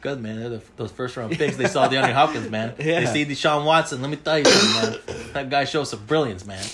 [0.00, 1.56] Good man, the, those first round picks.
[1.56, 2.74] They saw DeAndre Hopkins, man.
[2.78, 3.00] Yeah.
[3.00, 4.00] They see Deshaun Watson.
[4.00, 5.32] Let me tell you something, man.
[5.34, 6.64] That guy shows some brilliance, man.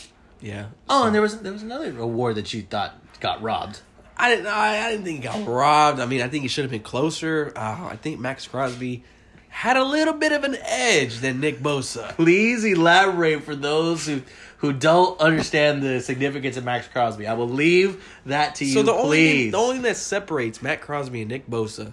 [0.41, 0.67] Yeah.
[0.89, 3.81] Oh, and there was there was another award that you thought got robbed.
[4.17, 4.47] I didn't.
[4.47, 6.01] I, I didn't think he got robbed.
[6.01, 7.53] I mean, I think he should have been closer.
[7.57, 9.03] Uh, I think Maxx Crosby
[9.49, 12.11] had a little bit of an edge than Nick Bosa.
[12.11, 14.23] Please elaborate for those who
[14.59, 17.27] who don't understand the significance of Maxx Crosby.
[17.27, 18.73] I will leave that to you.
[18.73, 19.43] So the only please.
[19.45, 21.93] thing, the only thing that separates Matt Crosby and Nick Bosa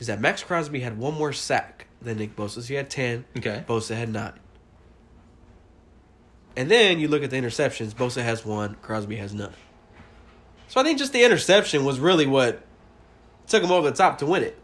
[0.00, 2.54] is that Maxx Crosby had one more sack than Nick Bosa.
[2.54, 3.24] So he had ten.
[3.38, 3.62] Okay.
[3.68, 4.32] Bosa had nine.
[6.56, 7.92] And then you look at the interceptions.
[7.94, 8.74] Bosa has one.
[8.82, 9.52] Crosby has none.
[10.68, 12.62] So I think just the interception was really what
[13.46, 14.58] took him over the top to win it.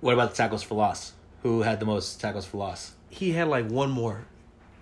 [0.00, 1.12] what about the tackles for loss?
[1.42, 2.92] Who had the most tackles for loss?
[3.08, 4.26] he had like one more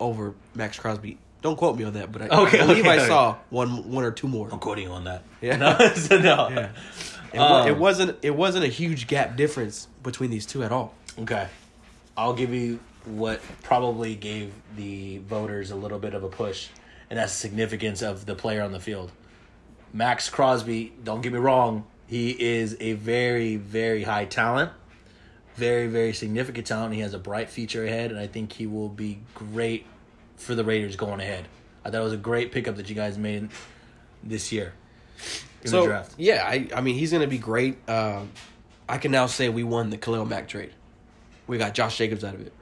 [0.01, 1.18] over Maxx Crosby.
[1.41, 3.07] Don't quote me on that, but I, Okay, I believe okay, I okay.
[3.07, 4.49] saw one one or two more.
[4.51, 5.22] I'm quoting you on that.
[5.41, 5.57] Yeah.
[5.78, 6.49] No, so no.
[6.49, 6.70] Yeah.
[7.35, 10.95] It, Um, it wasn't it wasn't a huge gap difference between these two at all.
[11.18, 11.49] Okay.
[12.16, 16.68] I'll give you what probably gave the voters a little bit of a push,
[17.11, 19.11] and that's the significance of the player on the field.
[19.93, 24.70] Maxx Crosby, don't get me wrong, he is a very, very high talent,
[25.57, 26.95] very, very significant talent.
[26.95, 29.87] He has a bright future ahead, and I think he will be great
[30.37, 31.47] for the Raiders going ahead.
[31.85, 33.51] I thought it was a great pickup that you guys made
[34.22, 34.72] this year
[35.64, 36.14] in so the draft.
[36.18, 37.76] yeah, I I mean he's gonna be great.
[37.88, 38.30] Um,
[38.88, 40.72] I can now say we won the Khalil Mack trade.
[41.46, 42.52] We got Josh Jacobs out of it.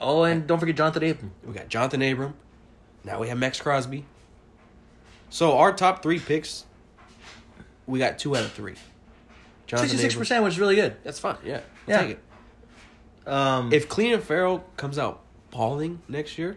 [0.00, 1.32] Oh, and don't forget Johnathan Abram.
[1.44, 2.34] We got Johnathan Abram.
[3.04, 4.04] Now we have Maxx Crosby.
[5.30, 6.64] So our top three picks,
[7.86, 8.74] we got two out of three.
[9.66, 10.96] Sixty-six percent, which is really good.
[11.04, 11.36] That's fine.
[11.44, 12.00] Yeah, I'll Yeah.
[12.02, 13.28] take it.
[13.28, 16.56] Um, If Cleveland Ferrell comes out balling next year,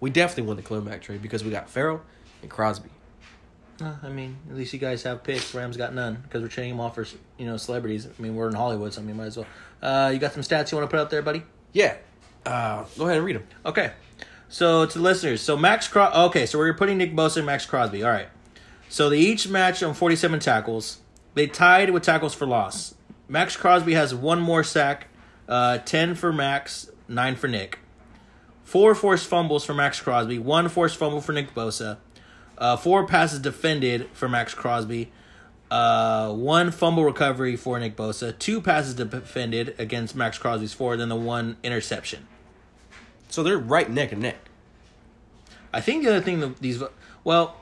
[0.00, 2.00] we definitely won the Khalil Mack trade because we got Ferrell
[2.42, 2.88] and Crosby.
[3.80, 5.54] Uh, I mean, at least you guys have picks.
[5.54, 7.06] Rams got none because we're trading them off for
[7.38, 8.06] you know celebrities.
[8.06, 9.46] I mean, we're in Hollywood, so I mean, might as well.
[9.82, 11.42] Uh, you got some stats you want to put out there, buddy?
[11.72, 11.96] Yeah.
[12.44, 13.46] Uh, go ahead and read them.
[13.66, 13.92] Okay.
[14.48, 16.14] So to the listeners, so Max Cros.
[16.28, 18.02] Okay, so we're putting Nick Bosa and Maxx Crosby.
[18.04, 18.28] All right.
[18.88, 20.98] So they each match on forty-seven tackles.
[21.34, 22.94] They tied with tackles for loss.
[23.28, 25.08] Maxx Crosby has one more sack
[25.48, 27.78] Uh, 10 for Max, 9 for Nick.
[28.64, 31.98] Four forced fumbles for Maxx Crosby, one forced fumble for Nick Bosa,
[32.58, 35.10] uh, four passes defended for Maxx Crosby,
[35.70, 41.08] uh, one fumble recovery for Nick Bosa, two passes defended against Maxx Crosby's four, then
[41.08, 42.26] the one interception.
[43.28, 44.36] So they're right neck and neck.
[45.72, 46.82] I think the other thing that these
[47.24, 47.56] well,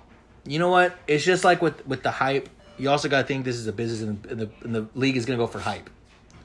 [0.47, 0.97] you know what?
[1.07, 2.49] It's just like with with the hype.
[2.79, 5.27] You also got to think this is a business, and the, and the, league is
[5.27, 5.89] going to go for hype.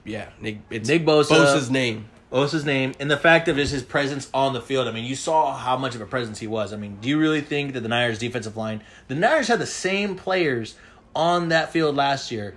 [0.05, 0.59] Yeah, Nick.
[0.69, 2.05] It's Nick Bosa- Bosa's name.
[2.31, 4.87] Osa's name and the fact of just his presence on the field.
[4.87, 6.71] I mean, you saw how much of a presence he was.
[6.73, 9.65] I mean, do you really think that the Niners defensive line, the Niners had the
[9.65, 10.75] same players
[11.15, 12.55] on that field last year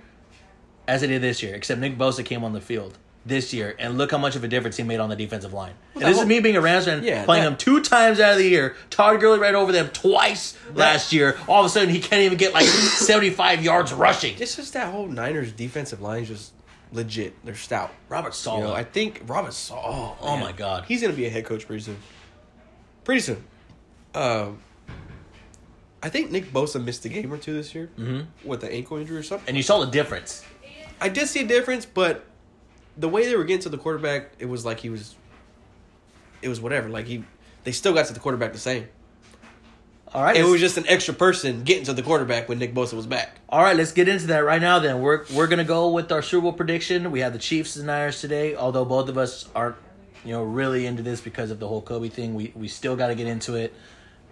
[0.87, 3.97] as they did this year, except Nick Bosa came on the field this year, and
[3.97, 5.73] look how much of a difference he made on the defensive line.
[5.93, 8.19] And that this is me being a Rams fan, Yeah, playing that- them two times
[8.19, 8.75] out of the year.
[8.89, 11.37] Todd Gurley right over them twice last year.
[11.47, 14.35] All of a sudden, he can't even get like seventy-five yards rushing.
[14.39, 16.51] It's just that whole Niners defensive line is just
[16.93, 17.33] legit.
[17.45, 17.91] They're stout.
[18.09, 18.63] Robert You Saleh.
[18.63, 19.75] know, I think Robert Saw.
[19.83, 20.85] Oh, Oh my God.
[20.87, 21.97] he's gonna be a head coach pretty soon.
[23.03, 23.43] Pretty soon.
[24.15, 24.59] Um,
[26.01, 27.89] I think Nick Bosa missed a game or two this year
[28.43, 29.47] with the ankle injury or something.
[29.47, 30.43] and you saw the difference.
[31.01, 32.25] I did see a difference, but
[32.97, 35.15] the way they were getting to the quarterback, it was like he was.
[36.41, 36.89] It was whatever.
[36.89, 37.23] Like he,
[37.63, 38.87] they still got to the quarterback the same.
[40.13, 42.93] All right, It was just an extra person getting to the quarterback when Nick Bosa
[42.93, 43.39] was back.
[43.49, 44.77] All right, let's get into that right now.
[44.77, 47.09] Then we're we're gonna go with our Super Bowl prediction.
[47.11, 48.55] We have the Chiefs and Niners today.
[48.55, 49.75] Although both of us aren't,
[50.23, 52.35] you know, really into this because of the whole Kobe thing.
[52.35, 53.73] We we still got to get into it.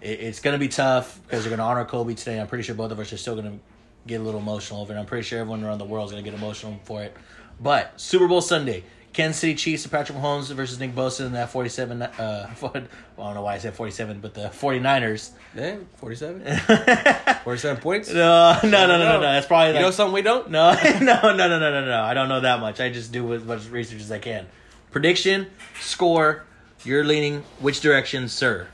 [0.00, 0.20] it.
[0.20, 2.40] It's gonna be tough because they're gonna honor Kobe today.
[2.40, 3.58] I'm pretty sure both of us are still gonna
[4.06, 4.96] get a little emotional over it.
[4.96, 7.16] I'm pretty sure everyone around the world is gonna get emotional for it.
[7.60, 11.50] But Super Bowl Sunday, Kansas City Chiefs and Patrick Mahomes versus Nick Bosa in that
[11.50, 12.00] 47.
[12.00, 12.80] Uh, well, I
[13.18, 15.32] don't know why I said 47, but the 49ers.
[15.54, 16.40] Yeah, 47?
[17.44, 18.10] 47 points?
[18.10, 19.20] No, no, no, no, no, no.
[19.20, 20.50] That's probably You like, know something we don't?
[20.50, 22.02] No, no, no, no, no, no, no.
[22.02, 22.80] I don't know that much.
[22.80, 24.46] I just do as much research as I can.
[24.90, 25.48] Prediction,
[25.80, 26.44] score.
[26.84, 28.68] You're leaning which direction, sir?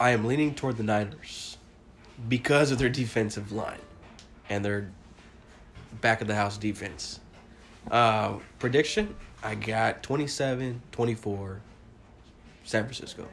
[0.00, 1.58] I am leaning toward the Niners
[2.28, 3.78] because of their defensive line
[4.48, 4.90] and their
[6.00, 7.20] back of the house defense.
[7.90, 9.14] Uh, prediction
[9.46, 11.60] I got 27 24
[12.64, 13.28] San Francisco.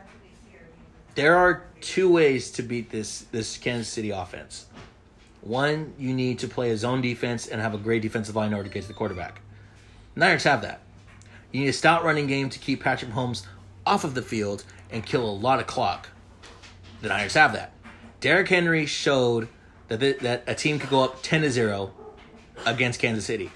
[1.15, 4.67] There are two ways to beat this this Kansas City offense.
[5.41, 8.53] One, you need to play a zone defense and have a great defensive line in
[8.53, 9.41] order to get to the quarterback.
[10.15, 10.81] Niners have that.
[11.51, 13.47] You need a stout running game to keep Patrick Mahomes
[13.83, 16.09] off of the field and kill a lot of clock.
[17.01, 17.71] The Niners have that.
[18.19, 19.47] Derrick Henry showed
[19.87, 21.91] that th- that a team could go up 10 to 0
[22.67, 23.49] against Kansas City.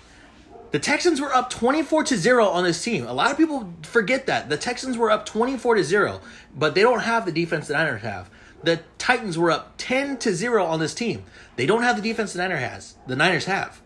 [0.72, 3.08] The Texans were up 24 to 0 on this team.
[3.08, 4.50] A lot of people forget that.
[4.50, 6.20] The Texans were up 24 to 0,
[6.56, 8.30] but they don't have the defense the Niners have.
[8.64, 11.24] The Titans were up 10 to 0 on this team.
[11.56, 12.96] They don't have the defense the Niners has.
[13.08, 13.82] The Niners have.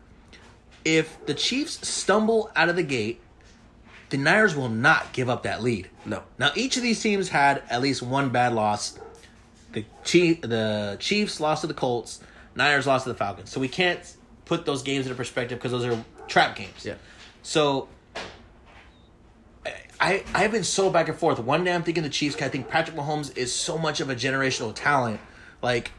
[0.83, 3.19] If the Chiefs stumble out of the gate,
[4.09, 5.89] the Niners will not give up that lead.
[6.05, 6.23] No.
[6.39, 8.97] Now each of these teams had at least one bad loss.
[9.73, 12.21] The Chief, the Chiefs lost to the Colts.
[12.55, 13.51] Niners lost to the Falcons.
[13.51, 13.99] So we can't
[14.45, 16.85] put those games into perspective because those are trap games.
[16.85, 16.95] Yeah.
[17.43, 17.87] So
[19.99, 21.39] I I've been so back and forth.
[21.39, 22.41] One day I'm thinking the Chiefs.
[22.41, 25.21] I think Patrick Mahomes is so much of a generational talent.
[25.61, 25.91] Like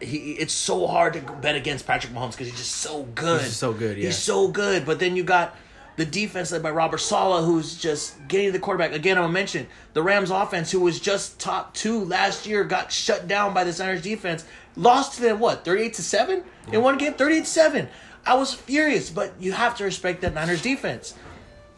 [0.00, 3.42] he, it's so hard to bet against Patrick Mahomes because he's just so good.
[3.42, 4.06] He's so good, yeah.
[4.06, 4.86] He's so good.
[4.86, 5.56] But then you got
[5.96, 8.92] the defense led by Robert Saleh, who's just getting the quarterback.
[8.92, 12.92] Again, I'm gonna mention the Rams offense, who was just top two last year, got
[12.92, 14.44] shut down by the Niners defense.
[14.76, 16.44] Lost to them what, 38 to 7?
[16.72, 17.88] In one game, 38 to 7.
[18.28, 21.14] I was furious, but you have to respect that Niners defense.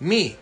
[0.01, 0.37] Me,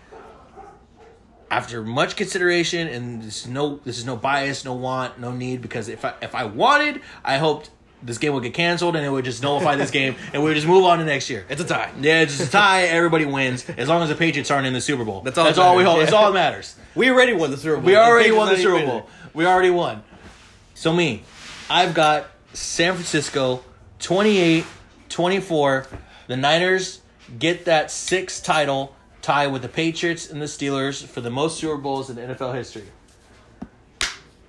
[1.51, 5.61] after much consideration, and this is no this is no bias, no want, no need,
[5.61, 7.69] because if I if I wanted, I hoped
[8.03, 10.55] this game would get canceled and it would just nullify this game and we would
[10.55, 11.45] just move on to next year.
[11.51, 11.91] It's a tie.
[12.01, 12.85] Yeah, it's just a tie.
[12.85, 15.21] Everybody wins as long as the Patriots aren't in the Super Bowl.
[15.21, 15.99] That's all That's that all we hope.
[15.99, 16.75] That's all that matters.
[16.95, 17.85] We already won the Super Bowl.
[17.85, 19.11] We already won the Super Bowl.
[19.35, 20.03] We already won.
[20.75, 21.25] So me,
[21.69, 23.63] I've got San Francisco
[23.99, 24.65] 28
[25.09, 25.87] 24.
[26.27, 27.01] The Niners
[27.39, 31.77] get that sixth title tie with the Patriots and the Steelers for the most Super
[31.77, 32.85] Bowls in NFL history.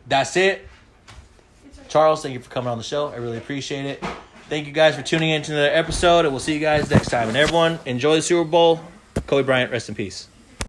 [0.08, 0.68] That's it.
[1.88, 3.08] Charles, thank you for coming on the show.
[3.08, 4.04] I really appreciate it.
[4.48, 7.10] Thank you guys for tuning in to another episode, and we'll see you guys next
[7.10, 7.28] time.
[7.28, 8.80] And everyone, enjoy the Super Bowl.
[9.28, 10.28] Kobe Bryant, rest in peace.